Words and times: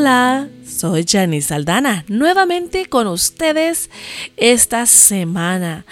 Hola, 0.00 0.46
soy 0.64 1.04
Janice 1.04 1.48
Saldana, 1.48 2.04
nuevamente 2.06 2.86
con 2.86 3.08
ustedes 3.08 3.90
esta 4.36 4.86
semana. 4.86 5.86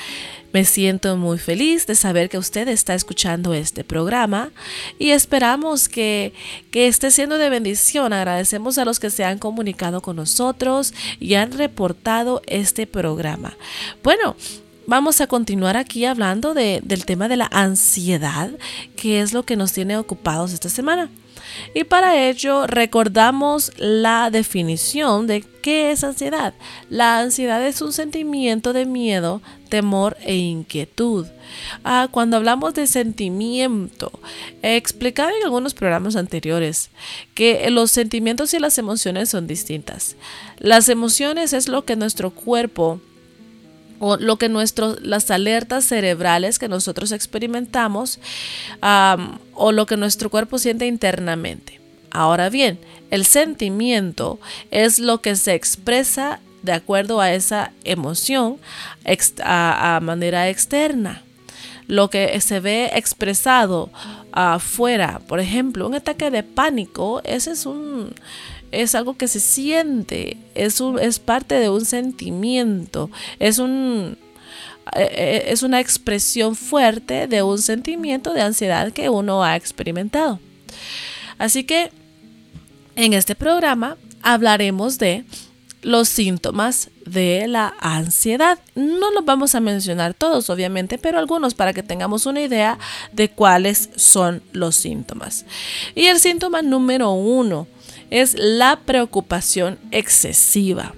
Me 0.53 0.65
siento 0.65 1.17
muy 1.17 1.39
feliz 1.39 1.89
de 1.89 1.97
saber 1.97 2.29
que 2.29 2.39
usted 2.39 2.69
está 2.69 2.95
escuchando 2.95 3.53
este 3.53 3.83
programa 3.83 4.53
y 5.01 5.11
esperamos 5.11 5.89
que, 5.89 6.33
que, 6.71 6.87
esté 6.87 7.11
siendo 7.11 7.37
de 7.37 7.51
bendición. 7.51 8.13
Agradecemos 8.13 8.79
a 8.79 8.85
los 8.85 9.01
que 9.01 9.11
se 9.11 9.25
han 9.25 9.41
comunicado 9.41 10.01
con 10.01 10.15
nosotros 10.15 10.95
y 11.19 11.35
han 11.35 11.51
reportado 11.51 12.43
este 12.47 12.87
programa. 12.87 13.57
Bueno, 14.05 14.37
Vamos 14.87 15.21
a 15.21 15.27
continuar 15.27 15.77
aquí 15.77 16.05
hablando 16.05 16.55
de, 16.55 16.81
del 16.85 17.05
tema 17.05 17.27
de 17.27 17.37
la 17.37 17.49
ansiedad, 17.51 18.51
que 18.95 19.21
es 19.21 19.33
lo 19.33 19.43
que 19.43 19.57
nos 19.57 19.73
tiene 19.73 19.97
ocupados 19.97 20.53
esta 20.53 20.69
semana. 20.69 21.11
Y 21.75 21.85
para 21.85 22.29
ello 22.29 22.67
recordamos 22.69 23.73
la 23.79 24.31
definición 24.31 25.27
de 25.27 25.45
qué 25.61 25.91
es 25.91 26.05
ansiedad. 26.05 26.55
La 26.89 27.19
ansiedad 27.19 27.65
es 27.67 27.83
un 27.83 27.93
sentimiento 27.93 28.73
de 28.73 28.87
miedo, 28.87 29.43
temor 29.69 30.17
e 30.21 30.37
inquietud. 30.37 31.27
Ah, 31.83 32.09
cuando 32.11 32.37
hablamos 32.37 32.75
de 32.75 32.87
sentimiento, 32.87 34.13
he 34.63 34.77
explicado 34.77 35.31
en 35.31 35.45
algunos 35.45 35.75
programas 35.75 36.15
anteriores 36.15 36.91
que 37.35 37.69
los 37.71 37.91
sentimientos 37.91 38.55
y 38.55 38.61
las 38.61 38.79
emociones 38.79 39.31
son 39.31 39.47
distintas. 39.47 40.17
Las 40.59 40.89
emociones 40.89 41.53
es 41.53 41.69
lo 41.69 41.85
que 41.85 41.97
nuestro 41.97 42.31
cuerpo 42.31 43.01
o 43.99 44.17
lo 44.17 44.37
que 44.37 44.49
nuestros 44.49 45.01
las 45.03 45.31
alertas 45.31 45.85
cerebrales 45.85 46.59
que 46.59 46.69
nosotros 46.69 47.13
experimentamos 47.13 48.19
o 49.55 49.73
lo 49.73 49.87
que 49.87 49.97
nuestro 49.97 50.31
cuerpo 50.31 50.59
siente 50.59 50.87
internamente. 50.87 51.81
Ahora 52.11 52.49
bien, 52.49 52.79
el 53.11 53.25
sentimiento 53.25 54.39
es 54.71 54.99
lo 54.99 55.21
que 55.21 55.37
se 55.37 55.55
expresa 55.55 56.41
de 56.63 56.73
acuerdo 56.73 57.21
a 57.21 57.33
esa 57.33 57.73
emoción 57.85 58.59
a, 59.43 60.01
manera 60.03 60.49
externa. 60.49 61.23
Lo 61.87 62.11
que 62.11 62.41
se 62.41 62.59
ve 62.59 62.91
expresado 62.95 63.91
afuera, 64.33 65.21
por 65.29 65.39
ejemplo, 65.39 65.87
un 65.87 65.95
ataque 65.95 66.33
de 66.33 66.43
pánico, 66.43 67.21
ese 67.23 67.53
es 67.53 67.65
un 67.65 68.13
es 68.83 68.95
algo 68.95 69.17
que 69.17 69.29
se 69.29 69.41
siente, 69.41 70.37
es, 70.55 70.83
es 71.01 71.19
parte 71.19 71.55
de 71.55 71.71
un 71.71 71.85
sentimiento, 71.85 73.11
es 73.39 73.59
un, 73.59 74.19
eh, 74.95 75.09
eh, 75.11 75.45
es 75.49 75.63
una 75.63 75.81
expresión 75.81 76.55
fuerte 76.55 77.27
de 77.27 77.43
un 77.43 77.59
sentimiento 77.59 78.35
de 78.35 78.43
ansiedad 78.43 78.93
que 78.93 79.09
uno 79.09 79.43
ha 79.43 79.57
experimentado. 79.57 80.41
Así 81.39 81.65
que 81.65 81.91
en 82.97 83.15
este 83.15 83.35
programa 83.35 83.97
hablaremos 84.23 84.99
de 84.99 85.25
los 85.83 86.09
síntomas 86.09 86.91
de 87.05 87.47
la 87.47 87.75
ansiedad. 87.81 88.59
No 88.75 89.11
los 89.13 89.25
vamos 89.25 89.55
a 89.55 89.61
mencionar 89.61 90.15
todos, 90.15 90.51
obviamente, 90.51 90.99
pero 90.99 91.19
algunos 91.19 91.55
para 91.55 91.73
que 91.73 91.83
tengamos 91.83 92.27
una 92.27 92.41
idea 92.41 92.79
de 93.13 93.31
cuáles 93.31 93.91
son 93.97 94.43
los 94.53 94.77
síntomas. 94.77 95.47
Y 95.95 96.07
el 96.07 96.19
síntoma 96.19 96.63
número 96.63 97.13
uno 97.13 97.69
es 98.11 98.35
la 98.39 98.81
preocupación 98.85 99.79
excesiva. 99.91 100.95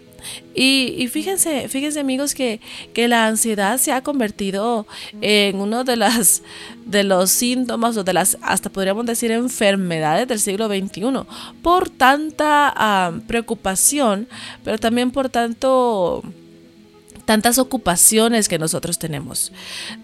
Y, 0.55 1.09
fíjense, 1.13 1.69
fíjense 1.69 2.01
amigos 2.01 2.35
que, 2.35 2.61
la 2.97 3.27
ansiedad 3.27 3.79
se 3.79 3.93
ha 3.93 4.03
convertido 4.03 4.87
en 5.21 5.57
uno 5.61 5.85
de, 5.85 5.97
las, 5.97 6.43
de 6.85 7.05
los 7.05 7.31
síntomas 7.31 7.97
o 7.97 8.03
de 8.03 8.13
las, 8.13 8.37
hasta 8.43 8.69
podríamos 8.69 9.07
decir, 9.07 9.31
enfermedades 9.31 10.27
del 10.27 10.41
siglo 10.41 10.67
XXI, 10.67 11.03
por 11.63 11.89
tanta 11.89 12.73
ah, 12.77 13.13
preocupación, 13.29 14.29
pero 14.65 14.79
también 14.79 15.13
por 15.13 15.29
tanto 15.29 16.25
tantas 17.28 17.59
ocupaciones 17.59 18.49
que 18.49 18.59
nosotros 18.59 18.99
tenemos, 18.99 19.53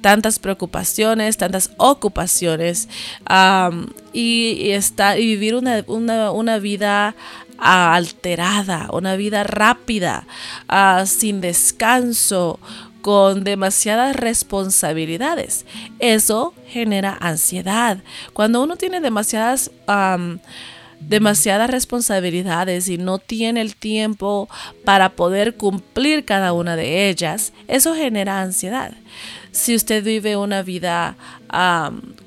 tantas 0.02 0.38
preocupaciones, 0.38 1.38
tantas 1.38 1.70
ocupaciones 1.78 2.86
y, 4.12 4.70
está, 4.72 5.16
y 5.16 5.24
vivir 5.28 5.54
una, 5.54 5.82
una, 5.88 6.58
vida 6.58 7.16
alterada, 7.56 8.90
una 8.92 9.16
vida 9.16 9.42
rápida, 9.42 10.26
ah, 10.68 11.04
sin 11.06 11.40
descanso, 11.40 12.60
con 13.00 13.42
demasiadas 13.42 14.16
responsabilidades. 14.16 15.64
Eso 16.00 16.52
genera 16.68 17.16
ansiedad. 17.18 18.02
Cuando 18.34 18.62
uno 18.62 18.76
tiene 18.76 19.00
demasiadas 19.00 19.70
demasiadas 21.08 21.70
responsabilidades 21.70 22.88
y 22.88 22.98
no 22.98 23.18
tiene 23.18 23.60
el 23.60 23.76
tiempo 23.76 24.48
para 24.84 25.10
poder 25.10 25.54
cumplir 25.56 26.24
cada 26.24 26.52
una 26.52 26.76
de 26.76 27.08
ellas, 27.08 27.52
eso 27.68 27.94
genera 27.94 28.40
ansiedad. 28.40 28.92
Si 29.52 29.74
usted 29.74 30.02
vive 30.02 30.36
una 30.36 30.62
vida 30.62 31.16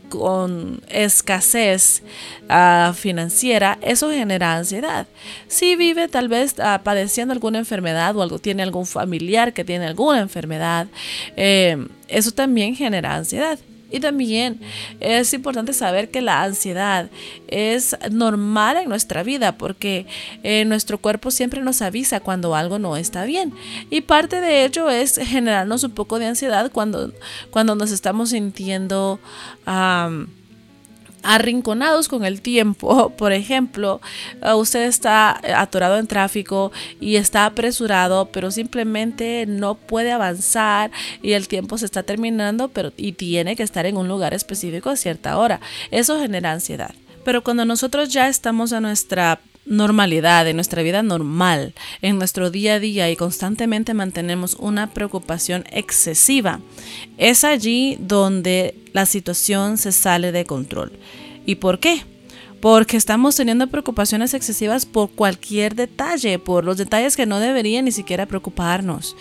con 0.09 0.81
escasez 0.87 2.01
ah, 2.47 2.93
financiera, 2.95 3.77
eso 3.81 4.09
genera 4.09 4.55
ansiedad. 4.55 5.07
Si 5.47 5.75
vive 5.75 6.07
tal 6.07 6.29
vez 6.29 6.55
ah, 6.59 6.81
padeciendo 6.83 7.33
alguna 7.33 7.59
enfermedad 7.59 8.15
o 8.15 8.21
algo, 8.21 8.39
tiene 8.39 8.63
algún 8.63 8.85
familiar 8.85 9.53
que 9.53 9.65
tiene 9.65 9.87
alguna 9.87 10.19
enfermedad, 10.21 10.87
eh, 11.35 11.85
eso 12.07 12.31
también 12.31 12.75
genera 12.75 13.15
ansiedad. 13.15 13.59
Y 13.89 13.99
también 13.99 14.59
es 14.99 15.33
importante 15.33 15.73
saber 15.73 16.09
que 16.11 16.21
la 16.21 16.43
ansiedad 16.43 17.09
es 17.47 17.95
normal 18.11 18.77
en 18.77 18.89
nuestra 18.89 19.23
vida 19.23 19.57
porque 19.57 20.05
eh, 20.43 20.65
nuestro 20.65 20.97
cuerpo 20.97 21.31
siempre 21.31 21.61
nos 21.61 21.81
avisa 21.81 22.19
cuando 22.19 22.55
algo 22.55 22.79
no 22.79 22.97
está 22.97 23.25
bien. 23.25 23.53
Y 23.89 24.01
parte 24.01 24.41
de 24.41 24.65
ello 24.65 24.89
es 24.89 25.17
generarnos 25.17 25.83
un 25.83 25.91
poco 25.91 26.19
de 26.19 26.27
ansiedad 26.27 26.71
cuando, 26.71 27.13
cuando 27.51 27.75
nos 27.75 27.91
estamos 27.91 28.31
sintiendo 28.31 29.19
arrinconados 31.27 32.07
con 32.07 32.25
el 32.25 32.41
tiempo. 32.41 33.09
Por 33.17 33.33
ejemplo, 33.33 34.01
eh, 34.41 34.53
usted 34.53 34.83
está 34.83 35.39
atorado 35.59 35.97
en 35.97 36.07
tráfico 36.07 36.71
y 36.99 37.17
está 37.17 37.45
apresurado, 37.45 38.29
pero 38.31 38.49
simplemente 38.49 39.45
no 39.47 39.75
puede 39.75 40.11
avanzar 40.11 40.89
y 41.21 41.33
el 41.33 41.47
tiempo 41.47 41.77
se 41.77 41.85
está 41.85 42.03
terminando, 42.03 42.69
pero 42.69 42.93
y 42.95 43.11
tiene 43.11 43.55
que 43.55 43.63
estar 43.63 43.85
en 43.85 43.97
un 43.97 44.07
lugar 44.07 44.33
específico 44.33 44.89
a 44.89 44.95
cierta 44.95 45.37
hora. 45.37 45.59
Eso 45.91 46.19
genera 46.19 46.53
ansiedad. 46.53 46.95
Pero 47.25 47.43
cuando 47.43 47.65
nosotros 47.65 48.09
ya 48.09 48.29
estamos 48.29 48.71
a 48.71 48.79
nuestra 48.79 49.41
normalidad, 49.67 50.47
en 50.47 50.55
nuestra 50.55 50.81
vida 50.81 51.03
normal, 51.03 51.73
en 52.01 52.17
nuestro 52.17 52.49
día 52.49 52.75
a 52.75 52.79
día 52.79 53.09
y 53.11 53.15
constantemente 53.15 53.93
mantenemos 53.93 54.55
una 54.55 54.93
preocupación 54.93 55.65
excesiva, 55.71 56.59
es 57.17 57.43
allí 57.43 57.97
donde 57.99 58.75
la 58.93 59.05
situación 59.05 59.77
se 59.77 59.91
sale 59.91 60.31
de 60.31 60.45
control. 60.45 60.91
¿Y 61.45 61.55
por 61.55 61.79
qué? 61.79 62.01
Porque 62.61 62.97
estamos 62.97 63.35
teniendo 63.35 63.67
preocupaciones 63.67 64.33
excesivas 64.33 64.85
por 64.85 65.11
cualquier 65.11 65.75
detalle, 65.75 66.39
por 66.39 66.65
los 66.65 66.77
detalles 66.77 67.15
que 67.15 67.27
no 67.27 67.39
deberían 67.39 67.85
ni 67.85 67.91
siquiera 67.91 68.25
preocuparnos. 68.25 69.15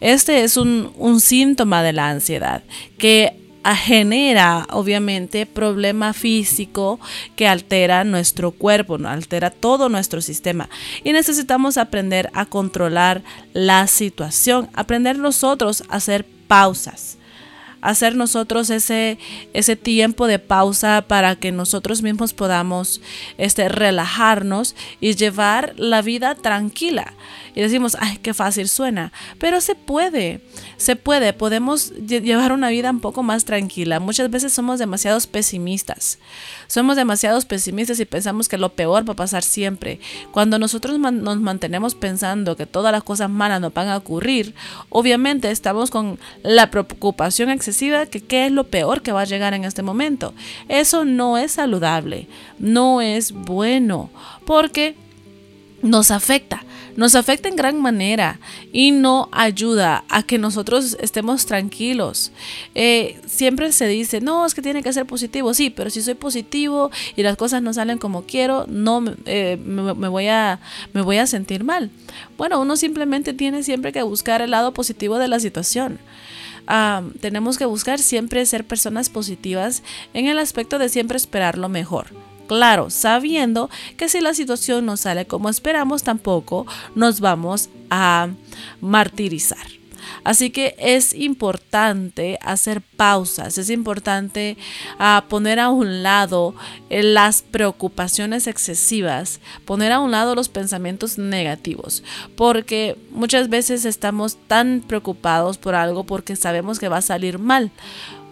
Este 0.00 0.42
es 0.44 0.56
un, 0.56 0.92
un 0.96 1.20
síntoma 1.20 1.82
de 1.82 1.92
la 1.92 2.08
ansiedad, 2.08 2.62
que 2.96 3.39
genera 3.74 4.66
obviamente 4.70 5.46
problema 5.46 6.12
físico 6.12 6.98
que 7.36 7.46
altera 7.46 8.04
nuestro 8.04 8.52
cuerpo, 8.52 8.98
altera 9.04 9.50
todo 9.50 9.88
nuestro 9.88 10.20
sistema 10.20 10.68
y 11.04 11.12
necesitamos 11.12 11.76
aprender 11.76 12.30
a 12.32 12.46
controlar 12.46 13.22
la 13.52 13.86
situación, 13.86 14.70
aprender 14.74 15.18
nosotros 15.18 15.82
a 15.88 15.96
hacer 15.96 16.26
pausas, 16.46 17.18
hacer 17.80 18.16
nosotros 18.16 18.70
ese, 18.70 19.18
ese 19.52 19.76
tiempo 19.76 20.26
de 20.26 20.38
pausa 20.38 21.04
para 21.06 21.36
que 21.36 21.52
nosotros 21.52 22.02
mismos 22.02 22.32
podamos 22.32 23.00
este, 23.38 23.68
relajarnos 23.68 24.74
y 25.00 25.14
llevar 25.14 25.74
la 25.76 26.02
vida 26.02 26.34
tranquila. 26.34 27.14
Y 27.54 27.60
decimos, 27.60 27.96
ay, 28.00 28.18
qué 28.18 28.34
fácil 28.34 28.68
suena, 28.68 29.12
pero 29.38 29.60
se 29.60 29.74
puede, 29.74 30.40
se 30.76 30.96
puede, 30.96 31.32
podemos 31.32 31.92
llevar 31.92 32.52
una 32.52 32.70
vida 32.70 32.90
un 32.90 33.00
poco 33.00 33.22
más 33.22 33.44
tranquila. 33.44 34.00
Muchas 34.00 34.30
veces 34.30 34.52
somos 34.52 34.78
demasiados 34.78 35.26
pesimistas, 35.26 36.18
somos 36.66 36.96
demasiados 36.96 37.44
pesimistas 37.44 37.98
y 38.00 38.04
pensamos 38.04 38.48
que 38.48 38.58
lo 38.58 38.70
peor 38.70 39.08
va 39.08 39.14
a 39.14 39.16
pasar 39.16 39.42
siempre. 39.42 40.00
Cuando 40.32 40.58
nosotros 40.58 40.98
nos 40.98 41.40
mantenemos 41.40 41.94
pensando 41.94 42.56
que 42.56 42.66
todas 42.66 42.92
las 42.92 43.02
cosas 43.02 43.30
malas 43.30 43.60
nos 43.60 43.74
van 43.74 43.88
a 43.88 43.96
ocurrir, 43.96 44.54
obviamente 44.88 45.50
estamos 45.50 45.90
con 45.90 46.18
la 46.42 46.70
preocupación 46.70 47.50
excesiva 47.50 48.06
que 48.06 48.20
qué 48.20 48.46
es 48.46 48.52
lo 48.52 48.64
peor 48.64 49.02
que 49.02 49.12
va 49.12 49.22
a 49.22 49.26
llegar 49.26 49.54
en 49.54 49.64
este 49.64 49.82
momento. 49.82 50.34
Eso 50.68 51.04
no 51.04 51.38
es 51.38 51.52
saludable, 51.52 52.28
no 52.58 53.00
es 53.00 53.32
bueno, 53.32 54.10
porque 54.46 54.94
nos 55.82 56.10
afecta 56.10 56.64
nos 56.96 57.14
afecta 57.14 57.48
en 57.48 57.56
gran 57.56 57.80
manera 57.80 58.38
y 58.72 58.90
no 58.90 59.28
ayuda 59.32 60.04
a 60.08 60.22
que 60.22 60.38
nosotros 60.38 60.96
estemos 61.00 61.46
tranquilos. 61.46 62.32
Eh, 62.74 63.20
siempre 63.26 63.72
se 63.72 63.86
dice, 63.86 64.20
no, 64.20 64.46
es 64.46 64.54
que 64.54 64.62
tiene 64.62 64.82
que 64.82 64.92
ser 64.92 65.06
positivo, 65.06 65.54
sí, 65.54 65.70
pero 65.70 65.90
si 65.90 66.02
soy 66.02 66.14
positivo 66.14 66.90
y 67.16 67.22
las 67.22 67.36
cosas 67.36 67.62
no 67.62 67.72
salen 67.72 67.98
como 67.98 68.22
quiero, 68.22 68.66
no 68.68 69.02
eh, 69.26 69.58
me, 69.64 70.08
voy 70.08 70.28
a, 70.28 70.60
me 70.92 71.02
voy 71.02 71.18
a 71.18 71.26
sentir 71.26 71.64
mal. 71.64 71.90
Bueno, 72.36 72.60
uno 72.60 72.76
simplemente 72.76 73.32
tiene 73.32 73.62
siempre 73.62 73.92
que 73.92 74.02
buscar 74.02 74.42
el 74.42 74.50
lado 74.50 74.72
positivo 74.72 75.18
de 75.18 75.28
la 75.28 75.40
situación. 75.40 75.98
Tenemos 77.20 77.58
que 77.58 77.64
buscar 77.64 77.98
siempre 77.98 78.46
ser 78.46 78.64
personas 78.64 79.08
positivas 79.08 79.82
en 80.14 80.26
el 80.26 80.38
aspecto 80.38 80.78
de 80.78 80.88
siempre 80.88 81.16
esperar 81.16 81.58
lo 81.58 81.68
mejor 81.68 82.06
claro, 82.50 82.90
sabiendo 82.90 83.70
que 83.96 84.08
si 84.08 84.20
la 84.20 84.34
situación 84.34 84.84
no 84.84 84.96
sale 84.96 85.24
como 85.24 85.48
esperamos, 85.48 86.02
tampoco 86.02 86.66
nos 86.96 87.20
vamos 87.20 87.70
a 87.90 88.30
martirizar. 88.80 89.68
Así 90.24 90.50
que 90.50 90.74
es 90.76 91.14
importante 91.14 92.40
hacer 92.42 92.82
pausas, 92.82 93.56
es 93.56 93.70
importante 93.70 94.56
ah, 94.98 95.26
poner 95.28 95.60
a 95.60 95.68
un 95.68 96.02
lado 96.02 96.56
eh, 96.88 97.04
las 97.04 97.42
preocupaciones 97.42 98.48
excesivas, 98.48 99.38
poner 99.64 99.92
a 99.92 100.00
un 100.00 100.10
lado 100.10 100.34
los 100.34 100.48
pensamientos 100.48 101.18
negativos, 101.18 102.02
porque 102.34 102.98
muchas 103.12 103.48
veces 103.48 103.84
estamos 103.84 104.38
tan 104.48 104.82
preocupados 104.84 105.56
por 105.56 105.76
algo 105.76 106.02
porque 106.02 106.34
sabemos 106.34 106.80
que 106.80 106.88
va 106.88 106.96
a 106.96 107.02
salir 107.02 107.38
mal 107.38 107.70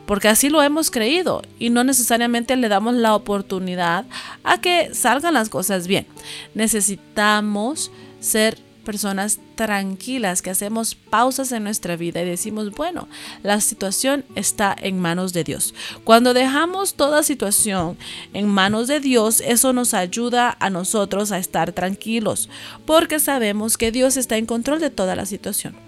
porque 0.08 0.28
así 0.28 0.48
lo 0.48 0.62
hemos 0.62 0.90
creído 0.90 1.42
y 1.58 1.68
no 1.68 1.84
necesariamente 1.84 2.56
le 2.56 2.70
damos 2.70 2.94
la 2.94 3.14
oportunidad 3.14 4.06
a 4.42 4.58
que 4.58 4.94
salgan 4.94 5.34
las 5.34 5.50
cosas 5.50 5.86
bien. 5.86 6.06
Necesitamos 6.54 7.90
ser 8.18 8.56
personas 8.86 9.38
tranquilas, 9.54 10.40
que 10.40 10.48
hacemos 10.48 10.94
pausas 10.94 11.52
en 11.52 11.64
nuestra 11.64 11.96
vida 11.96 12.22
y 12.22 12.24
decimos, 12.24 12.70
bueno, 12.70 13.06
la 13.42 13.60
situación 13.60 14.24
está 14.34 14.74
en 14.80 14.98
manos 14.98 15.34
de 15.34 15.44
Dios. 15.44 15.74
Cuando 16.04 16.32
dejamos 16.32 16.94
toda 16.94 17.22
situación 17.22 17.98
en 18.32 18.48
manos 18.48 18.88
de 18.88 19.00
Dios, 19.00 19.42
eso 19.42 19.74
nos 19.74 19.92
ayuda 19.92 20.56
a 20.58 20.70
nosotros 20.70 21.32
a 21.32 21.38
estar 21.38 21.72
tranquilos, 21.72 22.48
porque 22.86 23.18
sabemos 23.18 23.76
que 23.76 23.92
Dios 23.92 24.16
está 24.16 24.38
en 24.38 24.46
control 24.46 24.80
de 24.80 24.88
toda 24.88 25.14
la 25.14 25.26
situación 25.26 25.87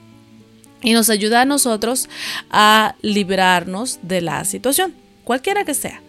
y 0.82 0.92
nos 0.92 1.10
ayuda 1.10 1.42
a 1.42 1.44
nosotros 1.44 2.08
a 2.50 2.94
librarnos 3.02 3.98
de 4.02 4.20
la 4.20 4.44
situación, 4.44 4.94
cualquiera 5.24 5.64
que 5.64 5.74
sea. 5.74 6.02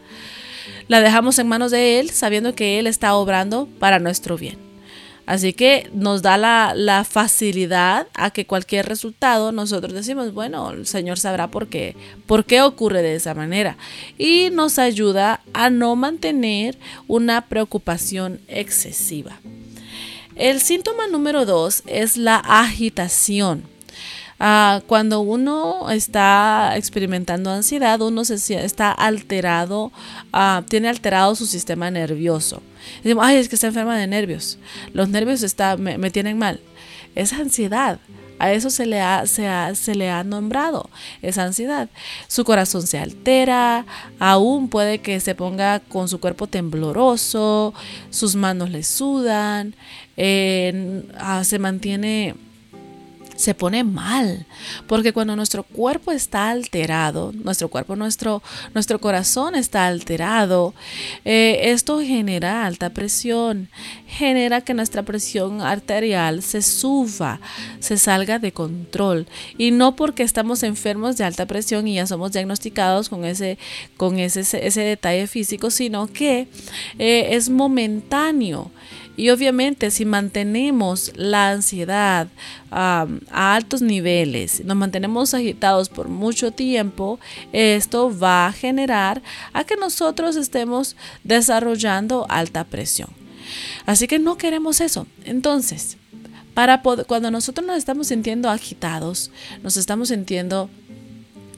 La 0.87 1.01
dejamos 1.01 1.39
en 1.39 1.47
manos 1.47 1.71
de 1.71 1.99
Él 1.99 2.09
sabiendo 2.09 2.55
que 2.55 2.79
Él 2.79 2.87
está 2.87 3.15
obrando 3.15 3.67
para 3.79 3.99
nuestro 3.99 4.37
bien. 4.37 4.71
Así 5.25 5.53
que 5.53 5.89
nos 5.93 6.21
da 6.21 6.37
la, 6.37 7.05
facilidad 7.09 8.07
a 8.15 8.31
que 8.31 8.45
cualquier 8.45 8.87
resultado 8.87 9.51
nosotros 9.51 9.93
decimos, 9.93 10.33
bueno, 10.33 10.71
el 10.71 10.87
Señor 10.87 11.19
sabrá 11.19 11.49
por 11.49 11.67
qué, 11.67 11.95
por 12.25 12.43
qué 12.43 12.61
ocurre 12.61 13.01
de 13.01 13.15
esa 13.15 13.33
manera. 13.33 13.77
Y 14.17 14.49
nos 14.51 14.79
ayuda 14.79 15.41
a 15.53 15.69
no 15.69 15.95
mantener 15.95 16.77
una 17.07 17.45
preocupación 17.45 18.41
excesiva. 18.47 19.39
El 20.35 20.59
síntoma 20.59 21.07
número 21.07 21.45
dos 21.45 21.83
es 21.85 22.17
la 22.17 22.35
agitación. 22.35 23.63
Ah, 24.43 24.81
cuando 24.87 25.21
uno 25.21 25.91
está 25.91 26.73
experimentando 26.75 27.51
ansiedad, 27.51 28.01
uno 28.01 28.25
se, 28.25 28.33
está 28.65 28.91
alterado, 28.91 29.91
ah, 30.33 30.63
tiene 30.67 30.89
alterado 30.89 31.35
su 31.35 31.45
sistema 31.45 31.91
nervioso. 31.91 32.63
Decimos, 33.03 33.23
ay, 33.23 33.37
es 33.37 33.47
que 33.47 33.53
está 33.53 33.67
enferma 33.67 33.95
de 33.95 34.07
nervios. 34.07 34.57
Los 34.93 35.09
nervios 35.09 35.43
está, 35.43 35.77
me, 35.77 36.09
tienen 36.09 36.39
mal. 36.39 36.59
Es 37.13 37.33
ansiedad. 37.33 37.99
A 38.39 38.51
eso 38.51 38.71
se 38.71 38.87
le, 38.87 38.99
ha, 38.99 39.27
se, 39.27 39.47
se, 39.75 39.93
le 39.93 40.09
ha 40.09 40.23
nombrado 40.23 40.89
esa 41.21 41.43
ansiedad. 41.43 41.87
Su 42.27 42.43
corazón 42.43 42.87
se 42.87 42.97
altera, 42.97 43.85
aún 44.17 44.69
puede 44.69 44.97
que 45.01 45.19
se 45.19 45.35
ponga 45.35 45.81
con 45.81 46.07
su 46.09 46.19
cuerpo 46.19 46.47
tembloroso, 46.47 47.75
sus 48.09 48.35
manos 48.35 48.71
le 48.71 48.81
sudan, 48.81 49.75
ah, 51.19 51.43
se 51.43 51.59
mantiene 51.59 52.33
se 53.41 53.55
pone 53.55 53.83
mal, 53.83 54.45
porque 54.87 55.13
cuando 55.13 55.35
nuestro 55.35 55.63
cuerpo 55.63 56.11
está 56.11 56.49
alterado, 56.49 57.31
nuestro 57.33 57.69
cuerpo, 57.69 57.95
nuestro, 57.95 58.43
nuestro 58.73 59.01
corazón 59.01 59.55
está 59.55 59.87
alterado, 59.87 60.73
eh, 61.25 61.71
esto 61.71 61.99
genera 62.01 62.65
alta 62.65 62.91
presión, 62.91 63.69
genera 64.07 64.61
que 64.61 64.75
nuestra 64.75 65.01
presión 65.03 65.61
arterial 65.61 66.43
se 66.43 66.61
suba, 66.61 67.39
se 67.79 67.97
salga 67.97 68.37
de 68.37 68.51
control, 68.51 69.27
y 69.57 69.71
no 69.71 69.95
porque 69.95 70.21
estamos 70.21 70.61
enfermos 70.61 71.17
de 71.17 71.23
alta 71.23 71.47
presión 71.47 71.87
y 71.87 71.95
ya 71.95 72.05
somos 72.05 72.31
diagnosticados 72.33 73.09
con 73.09 73.25
ese, 73.25 73.57
con 73.97 74.19
ese, 74.19 74.41
ese 74.41 74.81
detalle 74.81 75.25
físico, 75.25 75.71
sino 75.71 76.05
que 76.05 76.47
eh, 76.99 77.29
es 77.31 77.49
momentáneo. 77.49 78.71
Y 79.17 79.29
obviamente 79.29 79.91
si 79.91 80.05
mantenemos 80.05 81.11
la 81.15 81.51
ansiedad 81.51 82.27
a 82.71 83.07
altos 83.33 83.81
niveles, 83.81 84.63
nos 84.63 84.77
mantenemos 84.77 85.33
agitados 85.33 85.89
por 85.89 86.07
mucho 86.07 86.51
tiempo, 86.51 87.19
esto 87.51 88.17
va 88.17 88.47
a 88.47 88.53
generar 88.53 89.21
a 89.53 89.63
que 89.63 89.75
nosotros 89.75 90.37
estemos 90.37 90.95
desarrollando 91.23 92.25
alta 92.29 92.63
presión. 92.63 93.09
Así 93.85 94.07
que 94.07 94.17
no 94.17 94.37
queremos 94.37 94.79
eso. 94.79 95.07
Entonces, 95.25 95.97
para 96.53 96.81
cuando 96.81 97.31
nosotros 97.31 97.67
nos 97.67 97.77
estamos 97.77 98.07
sintiendo 98.07 98.49
agitados, 98.49 99.29
nos 99.61 99.77
estamos 99.77 100.07
sintiendo 100.07 100.69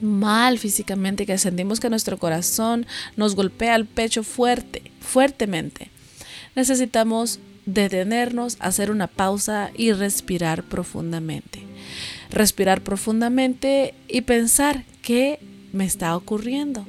mal 0.00 0.58
físicamente, 0.58 1.24
que 1.24 1.38
sentimos 1.38 1.78
que 1.78 1.88
nuestro 1.88 2.18
corazón 2.18 2.86
nos 3.16 3.36
golpea 3.36 3.76
el 3.76 3.86
pecho 3.86 4.24
fuerte, 4.24 4.90
fuertemente 5.00 5.93
necesitamos 6.54 7.40
detenernos, 7.66 8.56
hacer 8.60 8.90
una 8.90 9.06
pausa 9.06 9.70
y 9.74 9.92
respirar 9.92 10.62
profundamente. 10.64 11.62
Respirar 12.30 12.82
profundamente 12.82 13.94
y 14.08 14.22
pensar 14.22 14.84
qué 15.02 15.38
me 15.72 15.84
está 15.84 16.16
ocurriendo, 16.16 16.86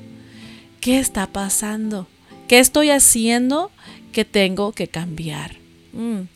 qué 0.82 1.00
está 1.00 1.28
pasando, 1.28 2.08
qué 2.48 2.60
estoy 2.60 2.90
haciendo 2.90 3.72
que 4.12 4.26
tengo 4.26 4.72
que 4.72 4.88
cambiar. 4.88 5.58
Mm. 5.94 6.28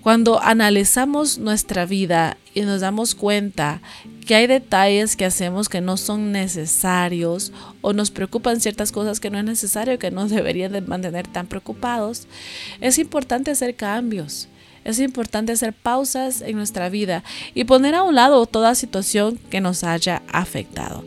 Cuando 0.00 0.40
analizamos 0.40 1.38
nuestra 1.38 1.84
vida 1.84 2.38
y 2.54 2.62
nos 2.62 2.80
damos 2.80 3.14
cuenta 3.14 3.82
que 4.28 4.34
hay 4.34 4.46
detalles 4.46 5.16
que 5.16 5.24
hacemos 5.24 5.70
que 5.70 5.80
no 5.80 5.96
son 5.96 6.32
necesarios 6.32 7.50
o 7.80 7.94
nos 7.94 8.10
preocupan 8.10 8.60
ciertas 8.60 8.92
cosas 8.92 9.20
que 9.20 9.30
no 9.30 9.38
es 9.38 9.44
necesario, 9.46 9.98
que 9.98 10.10
nos 10.10 10.28
deberían 10.38 10.70
de 10.70 10.82
mantener 10.82 11.26
tan 11.26 11.46
preocupados, 11.46 12.28
es 12.82 12.98
importante 12.98 13.50
hacer 13.50 13.74
cambios. 13.74 14.46
Es 14.84 15.00
importante 15.00 15.52
hacer 15.52 15.72
pausas 15.72 16.42
en 16.42 16.56
nuestra 16.56 16.88
vida 16.90 17.24
y 17.54 17.64
poner 17.64 17.94
a 17.94 18.02
un 18.02 18.14
lado 18.14 18.44
toda 18.46 18.74
situación 18.74 19.38
que 19.50 19.60
nos 19.60 19.82
haya 19.82 20.22
afectado. 20.30 21.04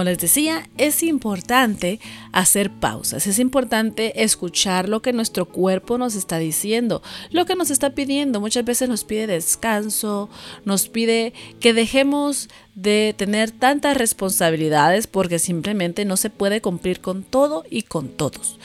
Como 0.00 0.08
les 0.08 0.18
decía, 0.18 0.66
es 0.78 1.02
importante 1.02 2.00
hacer 2.32 2.70
pausas, 2.70 3.26
es 3.26 3.38
importante 3.38 4.22
escuchar 4.22 4.88
lo 4.88 5.02
que 5.02 5.12
nuestro 5.12 5.44
cuerpo 5.44 5.98
nos 5.98 6.14
está 6.14 6.38
diciendo, 6.38 7.02
lo 7.30 7.44
que 7.44 7.54
nos 7.54 7.70
está 7.70 7.90
pidiendo. 7.90 8.40
Muchas 8.40 8.64
veces 8.64 8.88
nos 8.88 9.04
pide 9.04 9.26
descanso, 9.26 10.30
nos 10.64 10.88
pide 10.88 11.34
que 11.60 11.74
dejemos 11.74 12.48
de 12.74 13.14
tener 13.14 13.50
tantas 13.50 13.94
responsabilidades 13.94 15.06
porque 15.06 15.38
simplemente 15.38 16.06
no 16.06 16.16
se 16.16 16.30
puede 16.30 16.62
cumplir 16.62 17.02
con 17.02 17.22
todo 17.22 17.64
y 17.68 17.82
con 17.82 18.08
todos. 18.08 18.58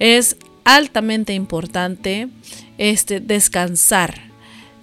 Es 0.00 0.36
altamente 0.64 1.32
importante 1.32 2.28
este 2.76 3.20
descansar 3.20 4.31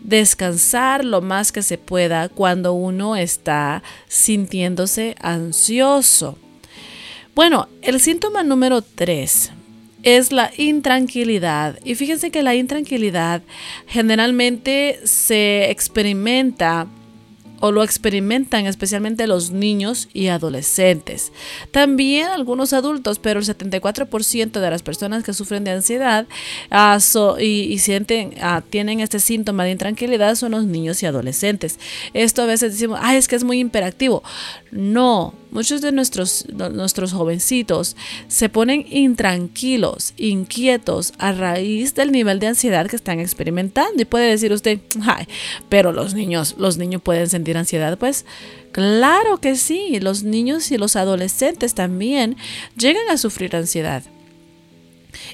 descansar 0.01 1.03
lo 1.03 1.21
más 1.21 1.51
que 1.51 1.61
se 1.61 1.77
pueda 1.77 2.29
cuando 2.29 2.73
uno 2.73 3.15
está 3.15 3.83
sintiéndose 4.07 5.15
ansioso. 5.19 6.37
Bueno, 7.35 7.67
el 7.81 8.01
síntoma 8.01 8.43
número 8.43 8.81
3 8.81 9.51
es 10.03 10.31
la 10.31 10.51
intranquilidad. 10.57 11.79
Y 11.83 11.95
fíjense 11.95 12.31
que 12.31 12.43
la 12.43 12.55
intranquilidad 12.55 13.41
generalmente 13.87 14.99
se 15.03 15.69
experimenta 15.69 16.87
o 17.59 17.71
lo 17.71 17.83
experimentan 17.83 18.65
especialmente 18.65 19.27
los 19.27 19.51
niños 19.51 20.09
y 20.13 20.27
adolescentes. 20.27 21.31
También 21.71 22.27
algunos 22.27 22.73
adultos, 22.73 23.19
pero 23.19 23.39
el 23.39 23.45
74% 23.45 24.59
de 24.59 24.69
las 24.69 24.83
personas 24.83 25.23
que 25.23 25.33
sufren 25.33 25.63
de 25.63 25.71
ansiedad 25.71 26.27
ah, 26.71 26.99
y, 27.39 27.79
sienten, 27.79 28.35
ah, 28.41 28.61
tienen 28.69 28.99
este 28.99 29.19
síntoma 29.19 29.63
de 29.63 29.71
intranquilidad 29.71 30.35
son 30.35 30.51
los 30.51 30.65
niños 30.65 31.01
y 31.03 31.05
adolescentes. 31.05 31.79
Esto 32.13 32.41
a 32.41 32.45
veces 32.45 32.73
decimos, 32.73 32.99
ay, 33.01 33.17
es 33.17 33.27
que 33.27 33.35
es 33.35 33.43
muy 33.43 33.59
imperactivo. 33.59 34.23
No, 34.71 35.33
muchos 35.51 35.81
de 35.81 35.91
nuestros, 35.91 36.45
nuestros 36.49 37.13
jovencitos 37.13 37.95
se 38.27 38.49
ponen 38.49 38.85
intranquilos, 38.89 40.13
inquietos 40.17 41.13
a 41.17 41.31
raíz 41.31 41.95
del 41.95 42.11
nivel 42.11 42.39
de 42.39 42.47
ansiedad 42.47 42.87
que 42.87 42.95
están 42.95 43.19
experimentando. 43.19 44.01
Y 44.01 44.05
puede 44.05 44.29
decir 44.29 44.51
usted, 44.53 44.79
ay, 45.01 45.27
pero 45.69 45.91
los 45.91 46.13
niños, 46.13 46.55
los 46.57 46.77
niños 46.77 47.01
pueden 47.01 47.29
sentir 47.29 47.57
ansiedad. 47.57 47.97
Pues 47.97 48.25
claro 48.71 49.39
que 49.39 49.55
sí, 49.55 49.99
los 49.99 50.23
niños 50.23 50.71
y 50.71 50.77
los 50.77 50.95
adolescentes 50.95 51.73
también 51.73 52.37
llegan 52.77 53.09
a 53.09 53.17
sufrir 53.17 53.55
ansiedad. 53.55 54.03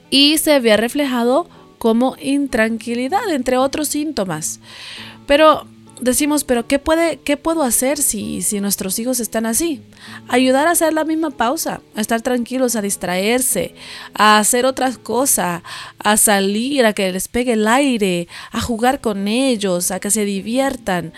Y 0.09 0.37
se 0.37 0.53
había 0.53 0.77
reflejado 0.77 1.49
como 1.77 2.15
intranquilidad, 2.21 3.29
entre 3.29 3.57
otros 3.57 3.89
síntomas. 3.89 4.59
Pero 5.27 5.67
decimos, 6.01 6.43
pero 6.43 6.67
¿qué, 6.67 6.79
puede, 6.79 7.17
qué 7.17 7.37
puedo 7.37 7.63
hacer 7.63 7.97
si, 7.97 8.41
si 8.41 8.59
nuestros 8.59 8.99
hijos 8.99 9.19
están 9.19 9.45
así? 9.45 9.81
Ayudar 10.27 10.67
a 10.67 10.71
hacer 10.71 10.93
la 10.93 11.05
misma 11.05 11.31
pausa, 11.31 11.81
a 11.95 12.01
estar 12.01 12.21
tranquilos, 12.21 12.75
a 12.75 12.81
distraerse, 12.81 13.75
a 14.13 14.39
hacer 14.39 14.65
otras 14.65 14.97
cosas, 14.97 15.61
a 15.99 16.17
salir, 16.17 16.85
a 16.85 16.93
que 16.93 17.11
les 17.11 17.27
pegue 17.27 17.53
el 17.53 17.67
aire, 17.67 18.27
a 18.51 18.61
jugar 18.61 19.01
con 19.01 19.27
ellos, 19.27 19.91
a 19.91 19.99
que 19.99 20.11
se 20.11 20.25
diviertan. 20.25 21.13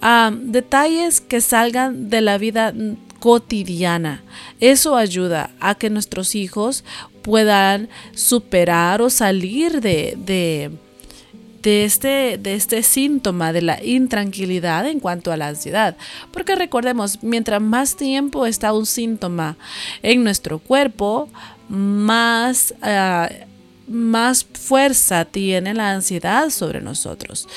a 0.00 0.30
detalles 0.32 1.20
que 1.20 1.40
salgan 1.40 2.08
de 2.08 2.20
la 2.20 2.38
vida 2.38 2.72
cotidiana. 3.18 4.22
Eso 4.60 4.94
ayuda 4.96 5.50
a 5.58 5.74
que 5.74 5.90
nuestros 5.90 6.34
hijos 6.34 6.84
puedan 7.22 7.88
superar 8.14 9.02
o 9.02 9.10
salir 9.10 9.80
de, 9.80 10.14
de 10.16 10.70
de 11.62 11.84
este, 11.84 12.38
de 12.38 12.54
este 12.54 12.82
síntoma 12.82 13.52
de 13.52 13.62
la 13.62 13.82
intranquilidad 13.82 14.86
en 14.86 15.00
cuanto 15.00 15.32
a 15.32 15.36
la 15.36 15.48
ansiedad. 15.48 15.96
Porque 16.32 16.54
recordemos, 16.54 17.22
mientras 17.22 17.60
más 17.60 17.96
tiempo 17.96 18.46
está 18.46 18.72
un 18.72 18.86
síntoma 18.86 19.56
en 20.02 20.24
nuestro 20.24 20.58
cuerpo, 20.58 21.28
más... 21.68 22.74
Ah, 22.82 23.28
más 23.88 24.44
fuerza 24.44 25.24
tiene 25.24 25.74
la 25.74 25.92
ansiedad 25.92 26.50
sobre 26.50 26.80
nosotros. 26.80 27.48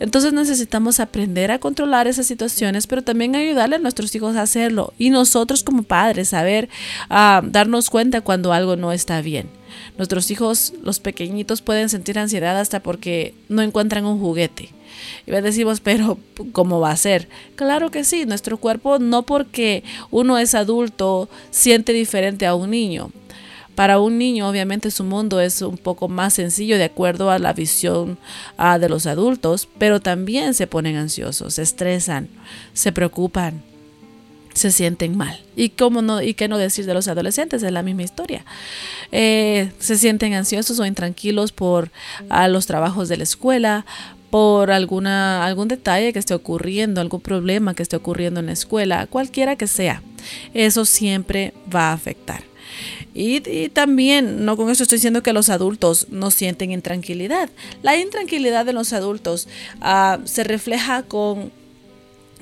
Entonces 0.00 0.32
necesitamos 0.32 1.00
aprender 1.00 1.50
a 1.50 1.58
controlar 1.58 2.08
esas 2.08 2.26
situaciones, 2.26 2.86
pero 2.86 3.02
también 3.02 3.36
ayudarle 3.36 3.76
a 3.76 3.78
nuestros 3.78 4.14
hijos 4.14 4.36
a 4.36 4.42
hacerlo. 4.42 4.92
Y 4.98 5.10
nosotros 5.10 5.62
como 5.62 5.84
padres, 5.84 6.30
saber 6.30 6.68
ah, 7.08 7.42
darnos 7.44 7.90
cuenta 7.90 8.20
cuando 8.20 8.52
algo 8.52 8.76
no 8.76 8.92
está 8.92 9.20
bien. 9.20 9.48
Nuestros 9.96 10.30
hijos, 10.30 10.72
los 10.82 11.00
pequeñitos, 11.00 11.62
pueden 11.62 11.88
sentir 11.88 12.18
ansiedad 12.18 12.58
hasta 12.58 12.80
porque 12.80 13.34
no 13.48 13.62
encuentran 13.62 14.04
un 14.04 14.20
juguete. 14.20 14.70
Y 15.26 15.30
decimos, 15.30 15.80
pero 15.80 16.18
¿cómo 16.52 16.80
va 16.80 16.90
a 16.90 16.96
ser? 16.96 17.28
Claro 17.56 17.90
que 17.90 18.04
sí, 18.04 18.26
nuestro 18.26 18.56
cuerpo 18.56 18.98
no 18.98 19.22
porque 19.22 19.84
uno 20.10 20.38
es 20.38 20.54
adulto 20.54 21.28
siente 21.50 21.92
diferente 21.92 22.46
a 22.46 22.54
un 22.54 22.70
niño. 22.70 23.10
Para 23.74 24.00
un 24.00 24.18
niño, 24.18 24.48
obviamente, 24.48 24.90
su 24.90 25.04
mundo 25.04 25.40
es 25.40 25.62
un 25.62 25.78
poco 25.78 26.08
más 26.08 26.34
sencillo 26.34 26.78
de 26.78 26.84
acuerdo 26.84 27.30
a 27.30 27.38
la 27.38 27.52
visión 27.52 28.18
ah, 28.56 28.78
de 28.80 28.88
los 28.88 29.06
adultos, 29.06 29.68
pero 29.78 30.00
también 30.00 30.54
se 30.54 30.66
ponen 30.66 30.96
ansiosos, 30.96 31.54
se 31.54 31.62
estresan, 31.62 32.28
se 32.72 32.90
preocupan 32.90 33.62
se 34.58 34.70
sienten 34.70 35.16
mal. 35.16 35.40
Y 35.56 35.70
cómo 35.70 36.02
no, 36.02 36.20
y 36.22 36.34
qué 36.34 36.48
no 36.48 36.58
decir 36.58 36.86
de 36.86 36.94
los 36.94 37.08
adolescentes, 37.08 37.62
es 37.62 37.72
la 37.72 37.82
misma 37.82 38.02
historia. 38.02 38.44
Eh, 39.12 39.72
se 39.78 39.96
sienten 39.96 40.34
ansiosos 40.34 40.78
o 40.78 40.86
intranquilos 40.86 41.52
por 41.52 41.90
los 42.48 42.66
trabajos 42.66 43.08
de 43.08 43.16
la 43.16 43.22
escuela, 43.24 43.86
por 44.30 44.70
alguna, 44.70 45.46
algún 45.46 45.68
detalle 45.68 46.12
que 46.12 46.18
esté 46.18 46.34
ocurriendo, 46.34 47.00
algún 47.00 47.20
problema 47.20 47.74
que 47.74 47.82
esté 47.82 47.96
ocurriendo 47.96 48.40
en 48.40 48.46
la 48.46 48.52
escuela, 48.52 49.06
cualquiera 49.06 49.56
que 49.56 49.66
sea. 49.66 50.02
Eso 50.52 50.84
siempre 50.84 51.54
va 51.74 51.90
a 51.90 51.92
afectar. 51.94 52.42
Y, 53.14 53.68
también, 53.70 54.44
no 54.44 54.56
con 54.56 54.70
eso 54.70 54.82
estoy 54.82 54.96
diciendo 54.96 55.22
que 55.22 55.32
los 55.32 55.48
adultos 55.48 56.06
no 56.10 56.30
sienten 56.30 56.70
intranquilidad. 56.70 57.50
La 57.82 57.96
intranquilidad 57.96 58.64
de 58.64 58.72
los 58.72 58.92
adultos 58.92 59.48
ah, 59.80 60.18
se 60.24 60.44
refleja 60.44 61.02
con 61.02 61.50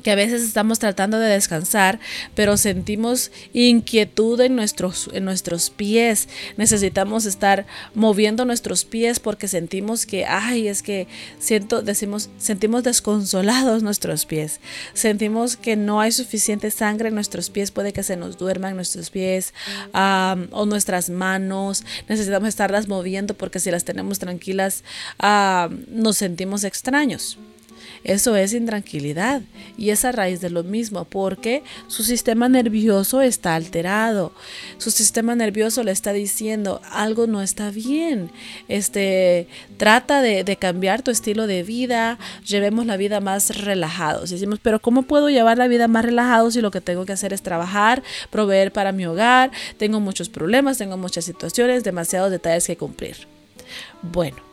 que 0.07 0.13
a 0.13 0.15
veces 0.15 0.43
estamos 0.43 0.79
tratando 0.79 1.19
de 1.19 1.27
descansar, 1.27 1.99
pero 2.37 2.57
sentimos 2.57 3.33
inquietud 3.53 4.41
en 4.41 4.55
nuestros, 4.55 5.11
en 5.13 5.25
nuestros 5.25 5.71
pies. 5.71 6.29
Necesitamos 6.57 7.27
estar 7.27 7.67
moviendo 7.93 8.45
nuestros 8.45 8.85
pies 8.85 9.19
porque 9.19 9.49
sentimos 9.49 10.07
que, 10.07 10.25
ay, 10.25 10.69
es 10.69 10.85
que 10.85 11.09
siento, 11.41 11.83
decimos, 11.83 12.31
sentimos 12.39 12.85
desconsolados 12.85 13.83
nuestros 13.83 14.27
pies. 14.27 14.61
Sentimos 14.95 15.57
que 15.57 15.75
no 15.75 16.01
hay 16.01 16.13
suficiente 16.13 16.71
sangre 16.71 17.09
en 17.09 17.17
nuestros 17.17 17.51
pies, 17.51 17.73
puede 17.73 17.93
que 17.93 18.05
se 18.05 18.17
nos 18.17 18.39
duerman 18.39 18.77
nuestros 18.77 19.11
pies 19.11 19.55
o 19.93 20.67
nuestras 20.67 21.11
manos. 21.11 21.83
Necesitamos 22.09 22.51
estarlas 22.51 22.87
moviendo 22.87 23.35
porque 23.35 23.59
si 23.59 23.73
las 23.73 23.83
tenemos 23.83 24.21
tranquilas 24.21 24.85
nos 25.91 26.17
sentimos 26.17 26.63
extraños. 26.63 27.41
Eso 28.05 28.37
es 28.37 28.53
intranquilidad 28.53 29.43
y 29.77 29.91
es 29.91 30.05
a 30.05 30.13
raíz 30.13 30.41
de 30.41 30.51
lo 30.51 30.63
mismo 30.63 31.05
porque 31.05 31.63
su 31.89 32.03
sistema 32.03 32.49
nervioso 32.49 33.21
está 33.21 33.55
alterado. 33.55 34.33
Su 34.79 34.91
sistema 34.91 35.35
nervioso 35.35 35.83
le 35.83 35.93
está 35.93 36.13
diciendo 36.13 36.81
algo 36.91 37.27
no 37.27 37.43
está 37.43 37.71
bien. 37.71 38.31
Este, 38.69 39.49
trata 39.77 40.23
de, 40.23 40.57
cambiar 40.57 41.03
tu 41.03 41.11
estilo 41.11 41.47
de 41.47 41.63
vida, 41.63 42.19
llevemos 42.47 42.87
la 42.87 42.97
vida 42.97 43.21
más 43.21 43.63
relajados. 43.63 44.31
Decimos, 44.31 44.59
pero 44.63 44.81
¿cómo 44.81 45.03
puedo 45.03 45.29
llevar 45.29 45.59
la 45.59 45.69
vida 45.69 45.89
más 45.89 46.05
relajado 46.05 46.51
si 46.51 46.61
lo 46.61 46.71
que 46.71 46.81
tengo 46.81 47.05
que 47.05 47.13
hacer 47.13 47.33
es 47.33 47.43
trabajar, 47.43 48.03
proveer 48.31 48.73
para 48.73 48.93
mi 48.93 49.05
hogar? 49.07 49.51
Tengo 49.77 50.01
muchos 50.01 50.29
problemas, 50.29 50.79
tengo 50.79 50.97
muchas 50.97 51.25
situaciones, 51.25 51.85
demasiados 51.85 52.31
detalles 52.31 52.67
que 52.67 52.77
cumplir. 52.77 53.27
Bueno, 54.03 54.46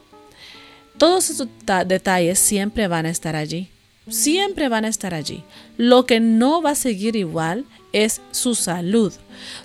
todos 0.97 1.29
esos 1.29 1.47
detalles 1.87 2.39
siempre 2.39 2.87
van 2.87 3.05
a 3.05 3.09
estar 3.09 3.35
allí. 3.35 3.69
Siempre 4.09 4.67
van 4.67 4.85
a 4.85 4.89
estar 4.89 5.13
allí. 5.13 5.43
Lo 5.77 6.05
que 6.05 6.19
no 6.19 6.61
va 6.61 6.71
a 6.71 6.75
seguir 6.75 7.15
igual 7.15 7.65
es 7.93 8.21
su 8.31 8.53
salud. 8.53 9.13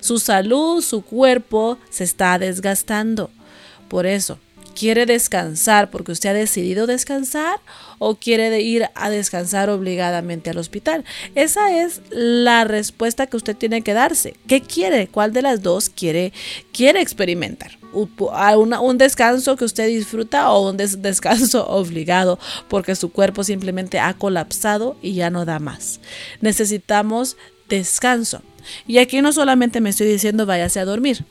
Su 0.00 0.18
salud, 0.18 0.82
su 0.82 1.02
cuerpo 1.02 1.78
se 1.90 2.04
está 2.04 2.38
desgastando. 2.38 3.30
Por 3.88 4.06
eso, 4.06 4.38
¿quiere 4.78 5.06
descansar 5.06 5.90
porque 5.90 6.12
usted 6.12 6.30
ha 6.30 6.34
decidido 6.34 6.86
descansar 6.86 7.58
o 7.98 8.14
quiere 8.14 8.60
ir 8.60 8.88
a 8.94 9.10
descansar 9.10 9.70
obligadamente 9.70 10.50
al 10.50 10.58
hospital? 10.58 11.04
Esa 11.34 11.82
es 11.82 12.00
la 12.10 12.62
respuesta 12.64 13.26
que 13.26 13.36
usted 13.36 13.56
tiene 13.56 13.82
que 13.82 13.94
darse. 13.94 14.36
¿Qué 14.46 14.60
quiere? 14.60 15.08
¿Cuál 15.08 15.32
de 15.32 15.42
las 15.42 15.62
dos 15.62 15.90
quiere, 15.90 16.32
quiere 16.72 17.00
experimentar? 17.00 17.76
un 17.90 18.98
descanso 18.98 19.56
que 19.56 19.64
usted 19.64 19.88
disfruta 19.88 20.50
o 20.50 20.70
un 20.70 20.76
descanso 20.76 21.66
obligado 21.70 22.38
porque 22.68 22.94
su 22.94 23.10
cuerpo 23.10 23.44
simplemente 23.44 23.98
ha 23.98 24.12
colapsado 24.12 24.96
y 25.00 25.14
ya 25.14 25.30
no 25.30 25.46
da 25.46 25.58
más. 25.58 25.98
Necesitamos 26.42 27.36
descanso. 27.68 28.42
Y 28.86 28.98
aquí 28.98 29.22
no 29.22 29.32
solamente 29.32 29.80
me 29.80 29.90
estoy 29.90 30.06
diciendo 30.06 30.44
váyase 30.44 30.80
a 30.80 30.84
dormir. 30.84 31.24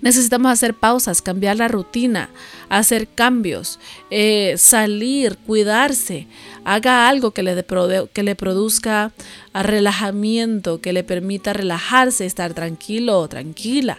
Necesitamos 0.00 0.52
hacer 0.52 0.74
pausas, 0.74 1.22
cambiar 1.22 1.56
la 1.56 1.68
rutina, 1.68 2.30
hacer 2.68 3.08
cambios, 3.08 3.78
eh, 4.10 4.54
salir, 4.58 5.36
cuidarse. 5.38 6.26
Haga 6.64 7.08
algo 7.08 7.32
que 7.32 7.42
le, 7.42 7.64
que 8.12 8.22
le 8.22 8.34
produzca 8.36 9.12
relajamiento, 9.54 10.80
que 10.80 10.92
le 10.92 11.04
permita 11.04 11.52
relajarse, 11.52 12.26
estar 12.26 12.54
tranquilo 12.54 13.18
o 13.18 13.28
tranquila. 13.28 13.98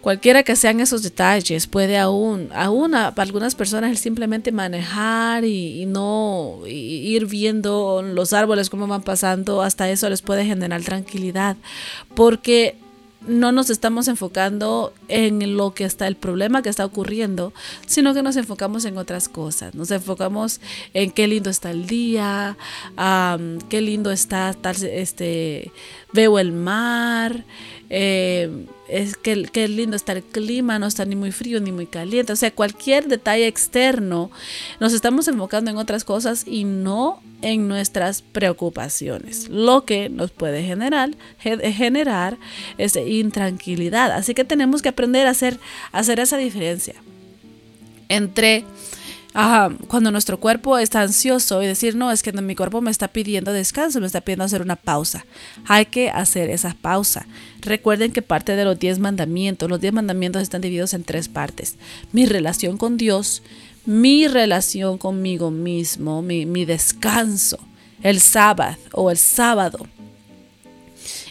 Cualquiera 0.00 0.44
que 0.44 0.54
sean 0.54 0.78
esos 0.78 1.02
detalles, 1.02 1.66
puede 1.66 1.98
aún, 1.98 2.50
aún 2.54 2.92
para 2.92 3.22
algunas 3.22 3.56
personas 3.56 3.98
simplemente 3.98 4.52
manejar 4.52 5.44
y, 5.44 5.86
no 5.86 6.60
ir 6.66 7.26
viendo 7.26 8.02
los 8.02 8.32
árboles 8.32 8.70
cómo 8.70 8.86
van 8.86 9.02
pasando, 9.02 9.60
hasta 9.60 9.90
eso 9.90 10.08
les 10.08 10.22
puede 10.22 10.44
generar 10.44 10.82
tranquilidad, 10.82 11.56
porque 12.14 12.76
no 13.28 13.52
nos 13.52 13.70
estamos 13.70 14.08
enfocando 14.08 14.92
en 15.08 15.56
lo 15.56 15.74
que 15.74 15.84
está 15.84 16.06
el 16.06 16.16
problema 16.16 16.62
que 16.62 16.68
está 16.68 16.84
ocurriendo, 16.84 17.52
sino 17.86 18.14
que 18.14 18.22
nos 18.22 18.36
enfocamos 18.36 18.84
en 18.84 18.98
otras 18.98 19.28
cosas. 19.28 19.74
Nos 19.74 19.90
enfocamos 19.90 20.60
en 20.94 21.10
qué 21.10 21.28
lindo 21.28 21.50
está 21.50 21.70
el 21.70 21.86
día, 21.86 22.56
qué 23.68 23.80
lindo 23.80 24.10
está 24.10 24.54
tal, 24.54 24.76
este, 24.82 25.70
veo 26.12 26.38
el 26.38 26.52
mar, 26.52 27.44
eh, 27.90 28.66
es 28.88 29.16
que, 29.16 29.44
que, 29.44 29.68
lindo 29.68 29.96
está 29.96 30.12
el 30.12 30.22
clima, 30.22 30.78
no 30.78 30.86
está 30.86 31.04
ni 31.04 31.16
muy 31.16 31.32
frío 31.32 31.60
ni 31.60 31.72
muy 31.72 31.86
caliente. 31.86 32.32
O 32.32 32.36
sea, 32.36 32.50
cualquier 32.50 33.06
detalle 33.08 33.46
externo, 33.46 34.30
nos 34.80 34.92
estamos 34.92 35.28
enfocando 35.28 35.70
en 35.70 35.76
otras 35.76 36.04
cosas 36.04 36.44
y 36.46 36.64
no 36.64 37.22
en 37.42 37.68
nuestras 37.68 38.22
preocupaciones, 38.22 39.48
lo 39.48 39.84
que 39.84 40.08
nos 40.08 40.30
puede 40.30 40.64
generar, 40.64 41.10
generar 41.38 42.36
intranquilidad. 43.06 44.12
Así 44.12 44.34
que 44.34 44.44
tenemos 44.44 44.82
que 44.82 44.88
aprender 44.88 45.26
a 45.26 45.30
hacer, 45.30 45.58
a 45.92 45.98
hacer 45.98 46.20
esa 46.20 46.36
diferencia 46.36 46.94
entre 48.08 48.64
cuando 49.32 50.10
nuestro 50.10 50.40
cuerpo 50.40 50.78
está 50.78 51.02
ansioso 51.02 51.62
y 51.62 51.66
decir, 51.66 51.94
no, 51.94 52.10
es 52.10 52.22
que 52.22 52.32
mi 52.32 52.56
cuerpo 52.56 52.80
me 52.80 52.90
está 52.90 53.08
pidiendo 53.08 53.52
descanso, 53.52 54.00
me 54.00 54.06
está 54.06 54.20
pidiendo 54.20 54.44
hacer 54.44 54.62
una 54.62 54.76
pausa. 54.76 55.26
Hay 55.66 55.86
que 55.86 56.10
hacer 56.10 56.50
esa 56.50 56.74
pausa. 56.80 57.26
Recuerden 57.60 58.12
que 58.12 58.22
parte 58.22 58.56
de 58.56 58.64
los 58.64 58.78
10 58.78 58.98
mandamientos, 58.98 59.68
los 59.68 59.80
10 59.80 59.92
mandamientos 59.92 60.42
están 60.42 60.60
divididos 60.60 60.94
en 60.94 61.04
tres 61.04 61.28
partes. 61.28 61.76
Mi 62.12 62.26
relación 62.26 62.78
con 62.78 62.96
Dios, 62.96 63.42
mi 63.84 64.26
relación 64.28 64.98
conmigo 64.98 65.50
mismo, 65.50 66.22
mi, 66.22 66.64
descanso, 66.64 67.58
el 68.02 68.20
sábado 68.20 68.76
o 68.92 69.10
el 69.10 69.18
sábado 69.18 69.86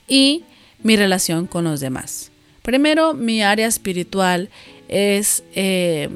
y 0.08 0.44
mi 0.84 0.96
relación 0.96 1.48
con 1.48 1.64
los 1.64 1.80
demás. 1.80 2.32
Primero, 2.62 3.14
mi 3.14 3.42
área 3.42 3.68
espiritual 3.68 4.50
es... 4.88 5.44
Eh, 5.56 6.10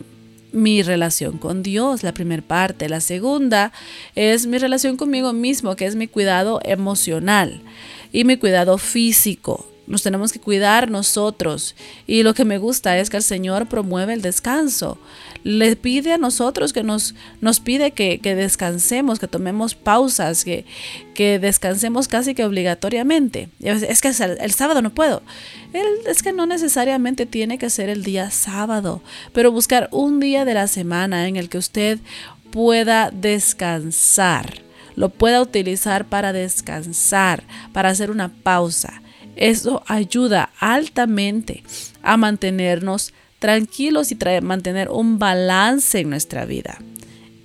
mi 0.51 0.83
relación 0.83 1.37
con 1.37 1.63
Dios, 1.63 2.03
la 2.03 2.13
primera 2.13 2.41
parte. 2.41 2.89
La 2.89 3.01
segunda 3.01 3.71
es 4.15 4.47
mi 4.47 4.57
relación 4.57 4.97
conmigo 4.97 5.33
mismo, 5.33 5.75
que 5.75 5.85
es 5.85 5.95
mi 5.95 6.07
cuidado 6.07 6.59
emocional 6.63 7.61
y 8.11 8.23
mi 8.23 8.37
cuidado 8.37 8.77
físico. 8.77 9.67
Nos 9.91 10.03
tenemos 10.03 10.31
que 10.31 10.39
cuidar 10.39 10.89
nosotros. 10.89 11.75
Y 12.07 12.23
lo 12.23 12.33
que 12.33 12.45
me 12.45 12.57
gusta 12.57 12.97
es 12.97 13.09
que 13.09 13.17
el 13.17 13.23
Señor 13.23 13.67
promueve 13.67 14.13
el 14.13 14.21
descanso 14.21 14.97
le 15.43 15.75
pide 15.75 16.13
a 16.13 16.17
nosotros 16.17 16.73
que 16.73 16.83
nos, 16.83 17.15
nos 17.39 17.59
pide 17.59 17.91
que, 17.91 18.19
descansemos, 18.23 19.19
que 19.19 19.27
tomemos 19.27 19.75
pausas, 19.75 20.43
que, 20.43 20.65
que 21.13 21.39
descansemos 21.39 22.07
casi 22.07 22.35
que 22.35 22.45
obligatoriamente. 22.45 23.49
Es 23.61 24.01
que 24.01 24.09
el, 24.09 24.51
sábado 24.51 24.81
no 24.81 24.93
puedo. 24.93 25.23
es 26.07 26.21
que 26.21 26.33
no 26.33 26.45
necesariamente 26.45 27.25
tiene 27.25 27.57
que 27.57 27.69
ser 27.69 27.89
el 27.89 28.03
día 28.03 28.29
sábado, 28.29 29.01
pero 29.33 29.51
buscar 29.51 29.89
un 29.91 30.19
día 30.19 30.45
de 30.45 30.53
la 30.53 30.67
semana 30.67 31.27
en 31.27 31.35
el 31.35 31.49
que 31.49 31.57
usted 31.57 31.99
pueda 32.51 33.11
descansar, 33.11 34.61
lo 34.95 35.09
pueda 35.09 35.41
utilizar 35.41 36.05
para 36.05 36.33
descansar, 36.33 37.43
para 37.73 37.89
hacer 37.89 38.11
una 38.11 38.29
pausa. 38.29 39.01
Eso 39.35 39.83
ayuda 39.87 40.51
altamente 40.59 41.63
a 42.01 42.17
mantenernos 42.17 43.13
tranquilos 43.39 44.11
y 44.11 44.17
mantener 44.41 44.89
un 44.89 45.17
balance 45.17 45.99
en 45.99 46.09
nuestra 46.09 46.45
vida. 46.45 46.77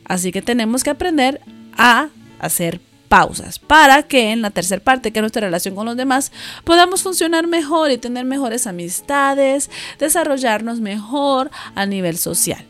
Así 0.04 0.30
que 0.30 0.42
tenemos 0.42 0.84
que 0.84 0.90
aprender 0.90 1.40
a 1.76 2.08
hacer 2.38 2.80
pausas 3.08 3.58
para 3.58 4.02
que 4.02 4.32
en 4.32 4.42
la 4.42 4.50
tercera 4.50 4.82
parte, 4.82 5.10
que 5.10 5.20
es 5.20 5.22
nuestra 5.22 5.40
relación 5.40 5.74
con 5.74 5.86
los 5.86 5.96
demás, 5.96 6.32
podamos 6.64 7.02
funcionar 7.02 7.46
mejor 7.46 7.90
y 7.90 7.98
tener 7.98 8.24
mejores 8.24 8.66
amistades, 8.66 9.70
desarrollarnos 9.98 10.80
mejor 10.80 11.50
a 11.74 11.86
nivel 11.86 12.18
social. 12.18 12.64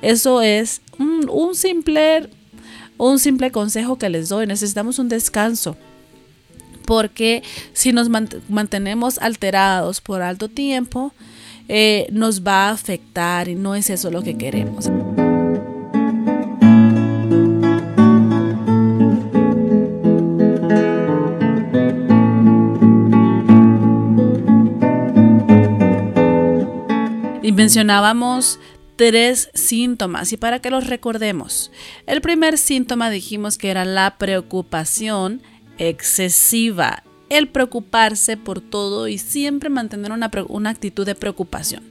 Eso 0.00 0.42
es 0.42 0.82
un, 0.98 1.54
simple, 1.54 2.28
un 2.98 3.18
simple 3.18 3.52
consejo 3.52 3.96
que 3.96 4.08
les 4.08 4.28
doy. 4.28 4.46
Necesitamos 4.46 4.98
un 4.98 5.08
descanso 5.08 5.76
porque 6.82 7.42
si 7.72 7.92
nos 7.92 8.08
mantenemos 8.08 9.18
alterados 9.18 10.00
por 10.00 10.22
alto 10.22 10.48
tiempo, 10.48 11.12
eh, 11.68 12.06
nos 12.10 12.42
va 12.46 12.68
a 12.68 12.70
afectar 12.72 13.48
y 13.48 13.54
no 13.54 13.74
es 13.74 13.90
eso 13.90 14.10
lo 14.10 14.22
que 14.22 14.36
queremos. 14.36 14.90
Y 27.42 27.50
mencionábamos 27.52 28.60
tres 28.96 29.50
síntomas 29.54 30.32
y 30.32 30.36
para 30.36 30.60
que 30.60 30.70
los 30.70 30.86
recordemos. 30.86 31.72
El 32.06 32.20
primer 32.20 32.56
síntoma 32.56 33.10
dijimos 33.10 33.58
que 33.58 33.70
era 33.70 33.84
la 33.84 34.16
preocupación 34.16 35.42
excesiva 35.78 37.02
el 37.28 37.48
preocuparse 37.48 38.36
por 38.36 38.60
todo 38.60 39.08
y 39.08 39.18
siempre 39.18 39.70
mantener 39.70 40.12
una, 40.12 40.70
actitud 40.70 41.06
de 41.06 41.14
preocupación. 41.14 41.82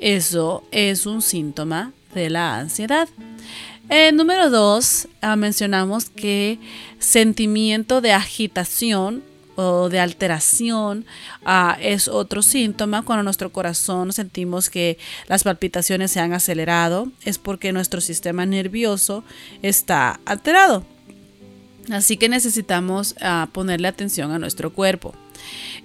Eso 0.00 0.64
es 0.70 1.04
un 1.06 1.20
síntoma 1.20 1.92
de 2.14 2.30
la 2.30 2.58
ansiedad. 2.58 3.08
Eh, 3.90 4.12
número 4.12 4.48
dos, 4.48 5.08
ah, 5.20 5.36
mencionamos 5.36 6.08
que 6.08 6.58
sentimiento 6.98 8.00
de 8.00 8.12
agitación 8.12 9.22
o 9.56 9.90
de 9.90 10.00
alteración 10.00 11.04
ah, 11.44 11.76
es 11.80 12.08
otro 12.08 12.40
síntoma. 12.40 13.02
Cuando 13.02 13.22
nuestro 13.24 13.52
corazón 13.52 14.12
sentimos 14.12 14.70
que 14.70 14.96
las 15.28 15.44
palpitaciones 15.44 16.10
se 16.10 16.20
han 16.20 16.32
acelerado, 16.32 17.12
es 17.24 17.36
porque 17.36 17.72
nuestro 17.72 18.00
sistema 18.00 18.46
nervioso 18.46 19.24
está 19.60 20.18
alterado. 20.24 20.86
Así 21.90 22.16
que 22.16 22.28
necesitamos 22.28 23.16
ah, 23.20 23.48
ponerle 23.52 23.88
atención 23.88 24.30
a 24.30 24.38
nuestro 24.38 24.72
cuerpo. 24.72 25.14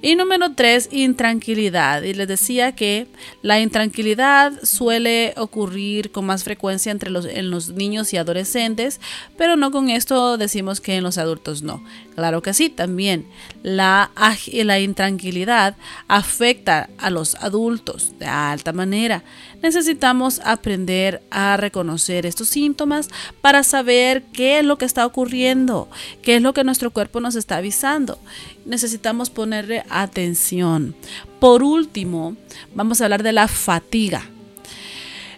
Y 0.01 0.15
número 0.15 0.53
tres, 0.53 0.89
intranquilidad. 0.91 2.03
Y 2.03 2.13
les 2.13 2.27
decía 2.27 2.73
que 2.73 3.07
la 3.41 3.59
intranquilidad 3.59 4.53
suele 4.63 5.33
ocurrir 5.37 6.11
con 6.11 6.25
más 6.25 6.43
frecuencia 6.43 6.91
entre 6.91 7.09
en 7.09 7.49
los 7.49 7.69
niños 7.69 8.13
y 8.13 8.17
adolescentes, 8.17 8.99
pero 9.37 9.55
no 9.55 9.71
con 9.71 9.89
esto 9.89 10.37
decimos 10.37 10.81
que 10.81 10.95
en 10.95 11.03
los 11.03 11.17
adultos 11.17 11.63
no. 11.63 11.83
Claro 12.17 12.41
que 12.41 12.55
sí, 12.55 12.69
también 12.69 13.27
la, 13.61 14.09
la 14.51 14.79
intranquilidad 14.79 15.75
afecta 16.07 16.89
a 16.97 17.11
los 17.11 17.35
adultos 17.35 18.17
de 18.17 18.25
alta 18.25 18.73
manera. 18.73 19.23
Necesitamos 19.61 20.41
aprender 20.43 21.21
a 21.29 21.57
reconocer 21.57 22.25
estos 22.25 22.47
síntomas 22.47 23.09
para 23.39 23.61
saber 23.61 24.23
qué 24.33 24.57
es 24.57 24.65
lo 24.65 24.79
que 24.79 24.85
está 24.85 25.05
ocurriendo, 25.05 25.89
qué 26.23 26.37
es 26.37 26.41
lo 26.41 26.55
que 26.55 26.63
nuestro 26.63 26.89
cuerpo 26.89 27.19
nos 27.19 27.35
está 27.35 27.57
avisando. 27.57 28.17
Necesitamos 28.65 29.29
ponerle 29.29 29.83
atención. 29.87 30.95
Por 31.39 31.61
último, 31.61 32.35
vamos 32.73 32.99
a 32.99 33.03
hablar 33.03 33.21
de 33.21 33.33
la 33.33 33.47
fatiga. 33.47 34.27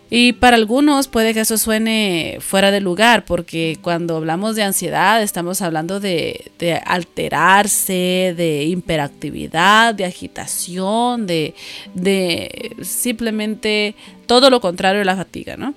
Y 0.10 0.34
para 0.34 0.56
algunos 0.56 1.08
puede 1.08 1.34
que 1.34 1.41
eso 1.41 1.58
suene 1.58 2.38
fuera 2.39 2.72
de 2.72 2.82
lugar, 2.82 3.26
porque 3.26 3.78
cuando 3.82 4.17
hablamos 4.17 4.56
de 4.56 4.63
ansiedad 4.63 5.22
estamos 5.22 5.62
hablando 5.62 6.00
de, 6.00 6.52
alterarse, 6.86 8.34
de 8.36 8.63
hiperactividad, 8.63 9.93
de 9.93 10.06
agitación, 10.06 11.28
de, 11.28 11.54
de 11.93 12.76
simplemente 12.82 13.95
todo 14.26 14.50
lo 14.50 14.62
contrario 14.62 15.00
de 15.00 15.06
la 15.06 15.15
fatiga, 15.15 15.58
¿no? 15.58 15.76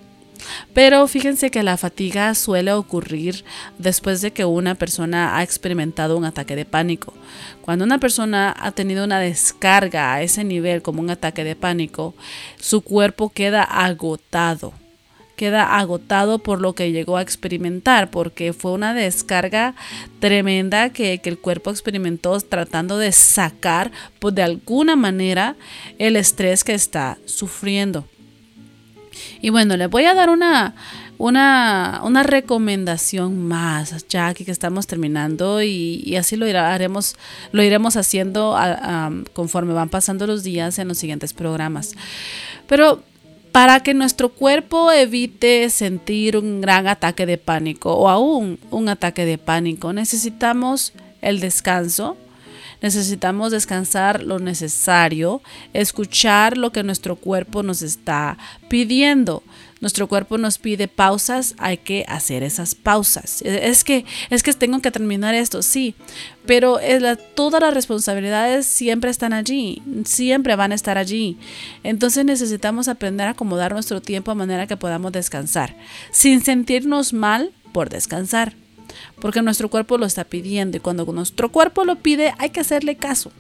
Pero 0.75 1.07
fíjense 1.07 1.51
que 1.51 1.63
la 1.63 1.77
fatiga 1.77 2.35
suele 2.35 2.73
ocurrir 2.73 3.45
después 3.79 4.21
de 4.21 4.33
que 4.33 4.45
una 4.45 4.75
persona 4.75 5.37
ha 5.37 5.43
experimentado 5.43 6.17
un 6.17 6.25
ataque 6.25 6.57
de 6.57 6.65
pánico. 6.65 7.15
Cuando 7.61 7.85
una 7.85 7.99
persona 7.99 8.55
ha 8.59 8.73
tenido 8.73 9.05
una 9.05 9.21
descarga 9.21 10.15
a 10.15 10.23
ese 10.23 10.45
nivel 10.45 10.83
como 10.83 11.01
un 11.01 11.11
ataque 11.11 11.45
de 11.45 11.57
pánico, 11.57 12.15
su 12.59 12.81
cuerpo 12.81 13.31
queda 13.31 13.63
agotado 13.63 14.73
queda 15.43 15.77
agotado 15.77 16.39
por 16.39 16.61
lo 16.61 16.75
que 16.75 16.93
llegó 16.93 17.17
a 17.17 17.23
experimentar, 17.23 18.11
porque 18.11 18.53
fue 18.53 18.71
una 18.71 18.95
descarga 18.95 19.75
tremenda 20.21 20.91
que, 20.91 21.21
el 21.25 21.39
cuerpo 21.39 21.71
experimentó 21.71 22.39
tratando 22.41 22.97
de 22.97 23.11
sacar 23.11 23.91
pues, 24.21 24.37
de 24.37 24.45
alguna 24.45 24.95
manera 24.95 25.57
el 25.99 26.15
estrés 26.15 26.63
que 26.63 26.75
está 26.75 27.19
sufriendo. 27.25 28.07
Y 29.41 29.51
bueno, 29.51 29.77
les 29.77 29.89
voy 29.91 30.05
a 30.05 30.15
dar 30.15 30.31
una, 30.31 30.75
una, 31.19 32.23
recomendación 32.23 33.47
más, 33.47 34.07
ya 34.09 34.35
que 34.35 34.51
estamos 34.51 34.87
terminando 34.87 35.63
y, 35.63 36.17
así 36.17 36.37
lo, 36.37 36.47
haremos, 36.47 37.17
lo 37.53 37.63
iremos 37.63 37.97
haciendo 37.97 38.57
conforme 39.33 39.73
van 39.73 39.89
pasando 39.89 40.27
los 40.27 40.43
días 40.43 40.79
en 40.79 40.89
los 40.89 40.99
siguientes 40.99 41.33
programas. 41.33 41.95
Pero 42.67 43.03
para 43.53 43.81
que 43.81 43.93
nuestro 43.93 44.31
cuerpo 44.31 44.91
evite 44.91 45.69
sentir 45.69 46.39
un 46.39 46.63
gran 46.63 46.89
ataque 46.89 47.27
de 47.27 47.37
pánico 47.37 47.95
o 47.95 48.09
aún 48.09 48.59
un 48.71 48.89
ataque 48.89 49.27
de 49.27 49.37
pánico, 49.37 49.93
necesitamos 49.93 50.95
el 51.21 51.39
descanso, 51.39 52.17
necesitamos 52.83 53.53
descansar 53.53 54.23
lo 54.23 54.39
necesario, 54.39 55.41
escuchar 55.73 56.59
lo 56.59 56.73
que 56.73 56.83
nuestro 56.83 57.17
cuerpo 57.17 57.63
nos 57.63 57.83
está 57.83 58.37
pidiendo. 58.69 59.43
Nuestro 59.81 60.07
cuerpo 60.07 60.39
nos 60.39 60.59
pide 60.59 60.87
pausas, 60.87 61.57
hay 61.59 61.79
que 61.79 62.05
hacer 62.07 62.45
esas 62.45 62.77
pausas. 62.77 63.43
Es 63.43 63.83
que 63.83 64.05
es 64.31 64.45
que 64.45 64.53
tengo 64.53 64.81
que 64.81 64.93
terminar 64.93 65.35
esto, 65.35 65.61
sí, 65.61 65.97
pero 66.47 66.79
todas 67.35 67.61
las 67.61 67.75
responsabilidades 67.75 68.65
siempre 68.65 69.11
están 69.11 69.33
allí, 69.33 69.83
siempre 70.05 70.55
van 70.55 70.71
a 70.71 70.77
estar 70.77 70.99
allí. 70.99 71.37
Entonces 71.83 72.25
necesitamos 72.25 72.87
aprender 72.87 73.27
a 73.27 73.31
acomodar 73.31 73.73
nuestro 73.73 74.01
tiempo 74.01 74.31
a 74.31 74.37
manera 74.37 74.69
que 74.69 74.77
podamos 74.77 75.11
descansar, 75.11 75.77
sin 76.13 76.45
sentirnos 76.45 77.13
mal 77.13 77.53
por 77.73 77.89
descansar, 77.89 78.55
porque 79.21 79.43
nuestro 79.43 79.69
cuerpo 79.69 79.99
lo 79.99 80.07
está 80.07 80.25
pidiendo 80.25 80.77
y 80.77 80.81
cuando 80.81 81.05
nuestro 81.13 81.51
cuerpo 81.51 81.85
lo 81.85 81.97
pide 81.97 82.35
hay 82.39 82.51
que 82.51 82.61
hacerle 82.61 82.97
caso. 82.97 83.33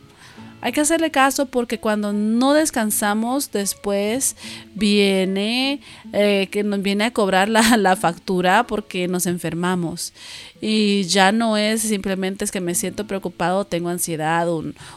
Hay 0.63 0.71
que 0.71 0.81
hacerle 0.81 1.11
caso 1.11 1.47
porque 1.47 1.79
cuando 1.79 2.13
no 2.13 2.55
descansamos 2.55 3.51
después 3.51 4.37
viene 4.77 5.81
eh, 6.13 6.47
que 6.53 6.63
nos 6.63 6.81
viene 6.83 7.05
a 7.05 7.11
cobrar 7.11 7.49
la, 7.49 7.97
factura 8.01 8.65
porque 8.69 9.09
nos 9.09 9.27
enfermamos. 9.27 10.13
Y 10.61 11.03
ya 11.05 11.33
no 11.33 11.57
es 11.57 11.83
simplemente 11.83 12.45
es 12.45 12.53
que 12.53 12.61
me 12.61 12.77
siento 12.77 13.09
preocupado, 13.09 13.65
tengo 13.65 13.89
ansiedad, 13.89 14.47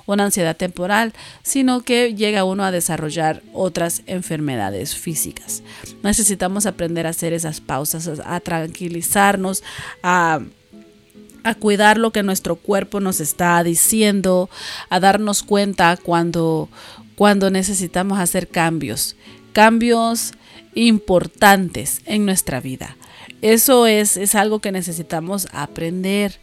una 0.06 0.24
ansiedad 0.24 0.56
temporal, 0.56 1.14
sino 1.42 1.82
que 1.82 2.14
llega 2.14 2.44
uno 2.44 2.64
a 2.64 2.70
desarrollar 2.70 3.42
otras 3.52 4.04
enfermedades 4.06 4.96
físicas. 4.96 5.64
Necesitamos 6.04 6.68
aprender 6.68 7.08
a 7.08 7.10
hacer 7.10 7.34
esas 7.34 7.60
pausas, 7.60 8.08
a 8.24 8.40
tranquilizarnos, 8.40 9.64
a 10.04 10.42
a 11.46 11.54
cuidar 11.54 12.00
lo 12.00 12.12
que 12.12 12.24
nuestro 12.24 12.56
cuerpo 12.56 13.00
nos 13.00 13.20
está 13.20 13.64
diciendo, 13.64 14.50
a 14.90 15.00
darnos 15.00 15.44
cuenta 15.44 15.96
cuando, 15.96 16.70
cuando 17.16 17.52
necesitamos 17.52 18.18
hacer 18.20 18.48
cambios, 18.48 19.16
cambios 19.54 20.34
importantes 20.74 22.02
en 22.06 22.26
nuestra 22.26 22.60
vida. 22.62 22.98
Eso 23.44 23.86
es, 23.86 24.18
es 24.18 24.34
algo 24.34 24.60
que 24.60 24.72
necesitamos 24.72 25.48
aprender 25.52 26.40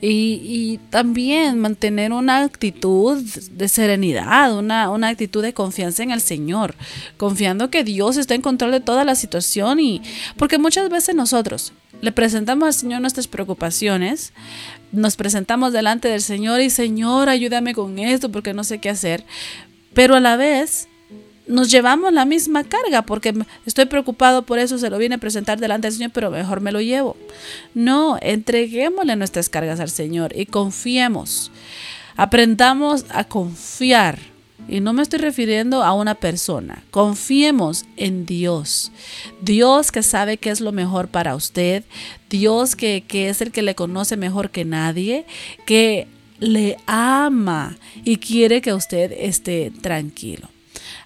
y, 0.00 0.80
también 0.88 1.58
mantener 1.58 2.12
una 2.12 2.42
actitud 2.42 3.22
de 3.22 3.68
serenidad, 3.68 4.56
una, 4.56 4.88
una, 4.88 5.08
actitud 5.08 5.42
de 5.42 5.52
confianza 5.52 6.02
en 6.02 6.10
el 6.10 6.22
Señor, 6.22 6.74
confiando 7.18 7.70
que 7.70 7.84
Dios 7.84 8.16
está 8.16 8.34
en 8.34 8.40
control 8.40 8.70
de 8.70 8.80
toda 8.80 9.04
la 9.04 9.14
situación 9.14 9.78
y 9.78 10.00
porque 10.38 10.56
muchas 10.56 10.88
veces 10.88 11.14
nosotros 11.14 11.74
le 12.00 12.12
presentamos 12.12 12.66
al 12.66 12.74
Señor 12.74 13.00
nuestras 13.00 13.26
preocupaciones, 13.26 14.32
nos 14.92 15.16
presentamos 15.16 15.72
delante 15.72 16.08
del 16.08 16.22
Señor 16.22 16.60
y 16.60 16.70
Señor, 16.70 17.28
ayúdame 17.28 17.74
con 17.74 17.98
esto 17.98 18.30
porque 18.30 18.54
no 18.54 18.64
sé 18.64 18.78
qué 18.78 18.90
hacer, 18.90 19.24
pero 19.94 20.16
a 20.16 20.20
la 20.20 20.36
vez 20.36 20.88
nos 21.48 21.70
llevamos 21.70 22.12
la 22.12 22.24
misma 22.24 22.62
carga 22.62 23.02
porque 23.02 23.34
estoy 23.66 23.86
preocupado 23.86 24.42
por 24.42 24.58
eso, 24.58 24.78
se 24.78 24.90
lo 24.90 24.98
viene 24.98 25.16
a 25.16 25.18
presentar 25.18 25.58
delante 25.58 25.88
del 25.88 25.94
Señor, 25.96 26.10
pero 26.12 26.30
mejor 26.30 26.60
me 26.60 26.72
lo 26.72 26.80
llevo. 26.80 27.16
No, 27.74 28.18
entreguémosle 28.20 29.16
nuestras 29.16 29.48
cargas 29.48 29.80
al 29.80 29.90
Señor 29.90 30.32
y 30.36 30.46
confiemos. 30.46 31.50
Aprendamos 32.16 33.06
a 33.10 33.24
confiar. 33.24 34.18
Y 34.68 34.80
no 34.80 34.92
me 34.92 35.02
estoy 35.02 35.18
refiriendo 35.18 35.82
a 35.82 35.94
una 35.94 36.14
persona. 36.14 36.84
Confiemos 36.90 37.86
en 37.96 38.26
Dios. 38.26 38.92
Dios 39.40 39.90
que 39.90 40.02
sabe 40.02 40.36
qué 40.36 40.50
es 40.50 40.60
lo 40.60 40.72
mejor 40.72 41.08
para 41.08 41.34
usted. 41.34 41.84
Dios 42.28 42.76
que, 42.76 43.02
que 43.06 43.30
es 43.30 43.40
el 43.40 43.50
que 43.50 43.62
le 43.62 43.74
conoce 43.74 44.16
mejor 44.16 44.50
que 44.50 44.64
nadie. 44.64 45.24
Que 45.64 46.06
le 46.38 46.76
ama 46.86 47.76
y 48.04 48.18
quiere 48.18 48.60
que 48.60 48.74
usted 48.74 49.12
esté 49.12 49.72
tranquilo. 49.80 50.48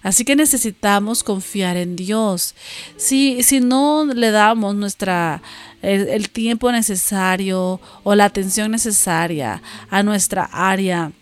Así 0.01 0.25
que 0.25 0.35
necesitamos 0.35 1.23
confiar 1.23 1.77
en 1.77 1.95
Dios. 1.95 2.55
Si, 2.97 3.41
si 3.41 3.61
no 3.61 4.05
le 4.05 4.31
damos 4.31 4.75
nuestra, 4.75 5.41
el, 5.81 6.29
tiempo 6.29 6.71
necesario 6.71 7.79
o 8.03 8.15
la 8.15 8.25
atención 8.25 8.71
necesaria 8.71 9.61
a 9.89 10.03
nuestra 10.03 10.43
área 10.51 11.13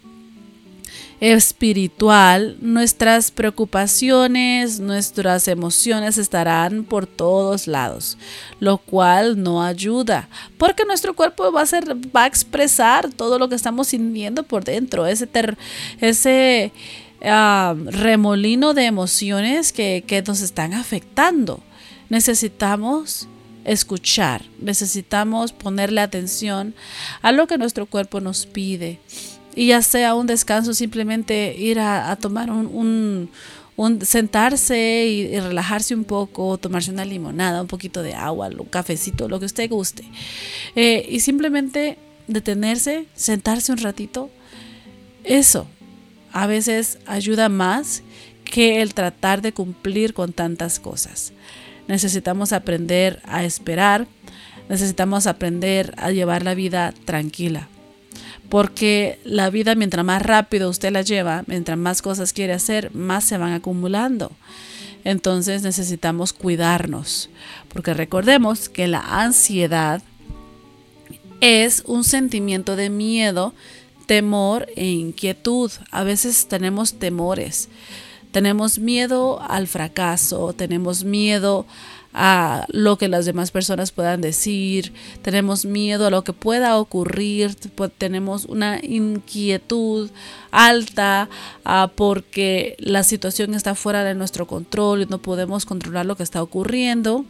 espiritual, 1.22 2.58
nuestras 2.62 3.30
preocupaciones, 3.30 4.80
nuestras 4.80 5.48
emociones 5.48 6.18
estarán 6.18 6.84
por 6.84 7.06
todos 7.06 7.68
lados, 7.68 8.18
lo 8.60 8.80
cual 8.80 9.42
no 9.42 9.62
ayuda, 9.62 10.28
porque 10.58 10.84
nuestro 10.84 11.16
cuerpo 11.16 11.52
va 11.52 11.62
a 11.62 11.66
ser 11.68 11.96
va 12.14 12.24
a 12.24 12.28
expresar 12.28 13.14
todo 13.14 13.38
lo 13.38 13.50
que 13.50 13.56
estamos 13.56 13.90
sintiendo 13.90 14.42
por 14.42 14.64
dentro, 14.64 15.06
ese 15.06 15.30
ese 16.02 16.74
remolino 17.22 18.74
de 18.74 18.86
emociones 18.86 19.72
que, 19.72 20.04
que 20.08 20.24
nos 20.24 20.42
están 20.42 20.74
afectando. 20.74 21.62
Necesitamos 22.10 23.28
escuchar, 23.64 24.44
necesitamos 24.60 25.54
ponerle 25.54 26.02
atención 26.02 26.74
a 27.22 27.32
lo 27.32 27.46
que 27.46 27.60
nuestro 27.60 27.86
cuerpo 27.86 28.20
nos 28.22 28.48
pide. 28.48 29.00
Y 29.56 29.68
ya 29.68 29.82
sea 29.82 30.16
un 30.16 30.28
descanso, 30.28 30.74
simplemente 30.74 31.56
ir 31.58 31.80
a, 31.80 32.16
tomar 32.16 32.50
un, 32.52 33.30
un, 33.76 34.06
sentarse 34.06 35.06
y, 35.08 35.40
relajarse 35.40 35.94
un 35.94 36.06
poco, 36.06 36.58
tomarse 36.58 36.92
una 36.92 37.06
limonada, 37.06 37.62
un 37.62 37.68
poquito 37.68 38.02
de 38.02 38.14
agua, 38.14 38.48
un 38.48 38.66
cafecito, 38.66 39.28
lo 39.28 39.40
que 39.40 39.46
usted 39.46 39.70
guste. 39.70 40.04
Eh, 40.76 41.06
y 41.10 41.20
simplemente 41.20 41.98
detenerse, 42.28 43.06
sentarse 43.14 43.72
un 43.72 43.80
ratito. 43.80 44.30
Eso, 45.24 45.68
a 46.32 46.48
veces 46.48 47.00
ayuda 47.06 47.50
más 47.50 48.04
que 48.44 48.82
el 48.82 48.94
tratar 48.94 49.42
de 49.42 49.54
cumplir 49.54 50.14
con 50.14 50.34
tantas 50.34 50.80
cosas. 50.80 51.34
Necesitamos 51.88 52.54
aprender 52.54 53.22
a 53.26 53.44
esperar, 53.44 54.08
necesitamos 54.70 55.28
aprender 55.28 55.94
a 55.98 56.12
llevar 56.12 56.44
la 56.44 56.54
vida 56.54 56.94
tranquila. 57.06 57.68
Porque 58.52 59.18
la 59.24 59.50
vida, 59.50 59.76
mientras 59.76 60.04
más 60.04 60.22
rápido 60.22 60.70
usted 60.70 60.92
la 60.92 61.04
lleva, 61.04 61.46
mientras 61.48 61.78
más 61.78 62.02
cosas 62.02 62.34
quiere 62.34 62.52
hacer, 62.52 62.94
más 62.94 63.24
se 63.24 63.38
van 63.38 63.54
acumulando. 63.54 64.34
Entonces 65.06 65.64
necesitamos 65.64 66.34
cuidarnos. 66.34 67.30
Porque 67.70 67.94
recordemos 67.94 68.68
que 68.68 68.88
la 68.88 69.00
ansiedad 69.00 70.02
es 71.40 71.84
un 71.88 72.04
sentimiento 72.04 72.76
de 72.76 72.90
miedo 72.90 73.54
temor 74.06 74.68
e 74.76 74.86
inquietud. 74.86 75.72
A 75.90 76.04
veces 76.04 76.50
tenemos 76.50 76.96
temores. 76.96 77.70
Tenemos 78.34 78.80
miedo 78.80 79.42
al 79.42 79.68
fracaso, 79.68 80.52
tenemos 80.52 81.06
miedo 81.06 81.66
a 81.70 82.01
lo 82.14 82.98
que 82.98 83.08
las 83.08 83.26
demás 83.26 83.52
personas 83.52 83.92
puedan 83.92 84.22
decir, 84.22 84.94
tenemos 85.22 85.66
miedo 85.66 86.08
a 86.08 86.10
lo 86.10 86.24
que 86.24 86.34
pueda 86.34 86.78
ocurrir, 86.78 87.56
tenemos 87.98 88.46
una 88.46 88.80
inquietud 88.84 90.10
alta 90.52 91.30
ah, 91.64 91.92
porque 91.96 92.76
la 92.80 93.04
situación 93.04 93.54
está 93.54 93.76
fuera 93.76 94.04
de 94.04 94.14
nuestro 94.14 94.46
control 94.46 95.04
y 95.04 95.06
no 95.06 95.20
podemos 95.20 95.66
controlar 95.66 96.06
lo 96.06 96.18
que 96.18 96.24
está 96.24 96.44
ocurriendo. 96.44 97.26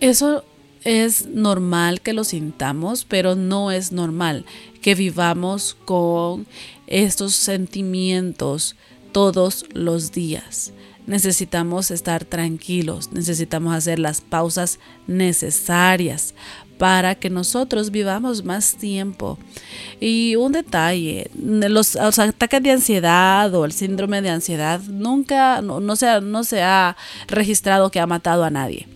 Eso 0.00 0.44
es 0.84 1.26
normal 1.26 2.00
que 2.00 2.12
lo 2.12 2.24
sintamos, 2.24 3.04
pero 3.04 3.34
no 3.34 3.70
es 3.70 3.92
normal 3.92 4.44
que 4.80 4.94
vivamos 4.94 5.76
con 5.84 6.46
estos 6.86 7.34
sentimientos 7.34 8.76
todos 9.12 9.66
los 9.72 10.12
días. 10.12 10.72
Necesitamos 11.08 11.90
estar 11.90 12.26
tranquilos, 12.26 13.12
necesitamos 13.12 13.74
hacer 13.74 13.98
las 13.98 14.20
pausas 14.20 14.78
necesarias 15.06 16.34
para 16.76 17.14
que 17.14 17.30
nosotros 17.30 17.90
vivamos 17.90 18.44
más 18.44 18.76
tiempo. 18.76 19.38
Y 20.00 20.36
un 20.36 20.52
detalle, 20.52 21.30
los, 21.34 21.96
ataques 21.96 22.62
de 22.62 22.72
ansiedad 22.72 23.52
o 23.54 23.64
el 23.64 23.72
síndrome 23.72 24.20
de 24.20 24.28
ansiedad 24.28 24.80
nunca, 24.82 25.62
no, 25.62 25.96
se, 25.96 26.20
no 26.20 26.44
se 26.44 26.62
ha 26.62 26.94
registrado 27.26 27.90
que 27.90 28.00
ha 28.00 28.06
matado 28.06 28.44
a 28.44 28.50
nadie. 28.50 28.86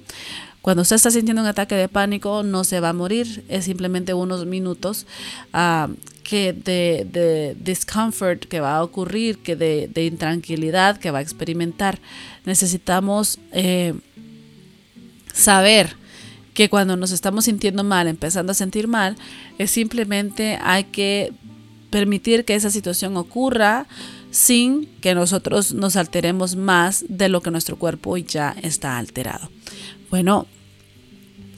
Cuando 0.62 0.82
usted 0.82 0.96
está 0.96 1.10
sintiendo 1.10 1.42
un 1.42 1.48
ataque 1.48 1.74
de 1.74 1.88
pánico, 1.88 2.44
no 2.44 2.62
se 2.62 2.78
va 2.80 2.90
a 2.90 2.92
morir, 2.92 3.44
es 3.48 3.64
simplemente 3.64 4.14
unos 4.14 4.46
minutos 4.46 5.06
ah, 5.52 5.88
de, 6.30 7.56
discomfort 7.60 8.44
que 8.44 8.60
va 8.60 8.76
a 8.76 8.84
ocurrir, 8.84 9.38
que 9.38 9.56
de, 9.56 9.88
de, 9.92 10.06
intranquilidad 10.06 10.98
que 10.98 11.10
va 11.10 11.18
a 11.18 11.22
experimentar. 11.22 11.98
Necesitamos 12.44 13.38
eh, 13.52 13.94
saber 15.32 15.96
que 16.54 16.68
cuando 16.68 16.96
nos 16.96 17.10
estamos 17.10 17.46
sintiendo 17.46 17.84
mal, 17.84 18.08
empezando 18.08 18.52
a 18.52 18.54
sentir 18.54 18.86
mal, 18.86 19.16
es 19.58 19.70
simplemente 19.70 20.58
hay 20.62 20.84
que 20.84 21.32
permitir 21.90 22.44
que 22.44 22.54
esa 22.54 22.70
situación 22.70 23.16
ocurra 23.16 23.86
sin 24.30 24.86
que 25.00 25.14
nosotros 25.14 25.74
nos 25.74 25.96
alteremos 25.96 26.56
más 26.56 27.04
de 27.08 27.28
lo 27.28 27.42
que 27.42 27.50
nuestro 27.50 27.76
cuerpo 27.76 28.16
ya 28.16 28.54
está 28.62 28.96
alterado. 28.96 29.50
Bueno, 30.12 30.46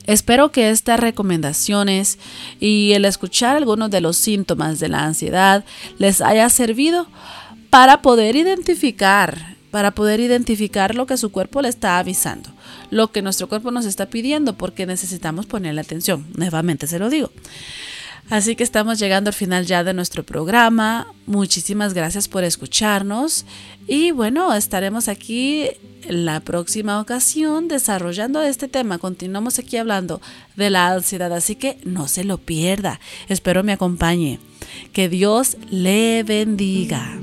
espero 0.07 0.53
que 0.53 0.71
estas 0.71 1.01
recomendaciones 1.01 2.21
y 2.61 2.93
el 2.93 3.05
escuchar 3.05 3.57
algunos 3.57 3.91
de 3.91 4.01
los 4.01 4.17
síntomas 4.17 4.79
de 4.79 4.89
la 4.89 5.05
ansiedad 5.05 5.65
les 5.99 6.21
haya 6.21 6.49
servido 6.49 7.09
para 7.69 8.01
poder 8.01 8.37
identificar, 8.37 9.57
para 9.73 9.91
poder 9.91 10.21
identificar 10.21 10.95
lo 10.95 11.05
que 11.07 11.17
su 11.17 11.33
cuerpo 11.33 11.63
le 11.63 11.69
está 11.69 11.99
avisando 11.99 12.55
lo 12.91 13.11
que 13.11 13.23
nuestro 13.23 13.49
cuerpo 13.49 13.73
nos 13.73 13.87
está 13.87 14.07
pidiendo 14.07 14.57
porque 14.57 14.87
necesitamos 14.87 15.47
ponerle 15.47 15.81
atención. 15.81 16.27
Nuevamente 16.37 16.87
se 16.87 17.01
lo 17.01 17.11
digo. 17.11 17.31
Así 18.31 18.57
que 18.57 18.65
estamos 18.65 18.99
llegando 18.99 19.29
al 19.29 19.35
final 19.35 19.67
ya 19.67 19.85
de 19.85 19.93
nuestro 19.93 20.25
programa. 20.25 21.07
Muchísimas 21.27 21.95
gracias 21.95 22.27
por 22.27 22.43
escucharnos 22.43 23.45
y 23.87 24.13
bueno, 24.13 24.55
estaremos 24.55 25.09
aquí 25.09 25.69
en 26.05 26.25
la 26.25 26.41
próxima 26.41 27.01
ocasión 27.01 27.69
desarrollando 27.69 28.43
este 28.43 28.69
tema. 28.69 28.99
Continuamos 28.99 29.59
aquí 29.59 29.77
hablando 29.77 30.21
de 30.57 30.71
la 30.71 30.93
ansiedad, 30.93 31.33
así 31.33 31.55
que 31.55 31.79
no 31.85 32.09
se 32.09 32.25
lo 32.25 32.39
pierda. 32.39 32.99
Espero 33.29 33.63
me 33.63 33.73
acompañe. 33.73 34.39
Que 34.93 35.09
Dios 35.09 35.57
le 35.71 36.23
bendiga. 36.23 37.19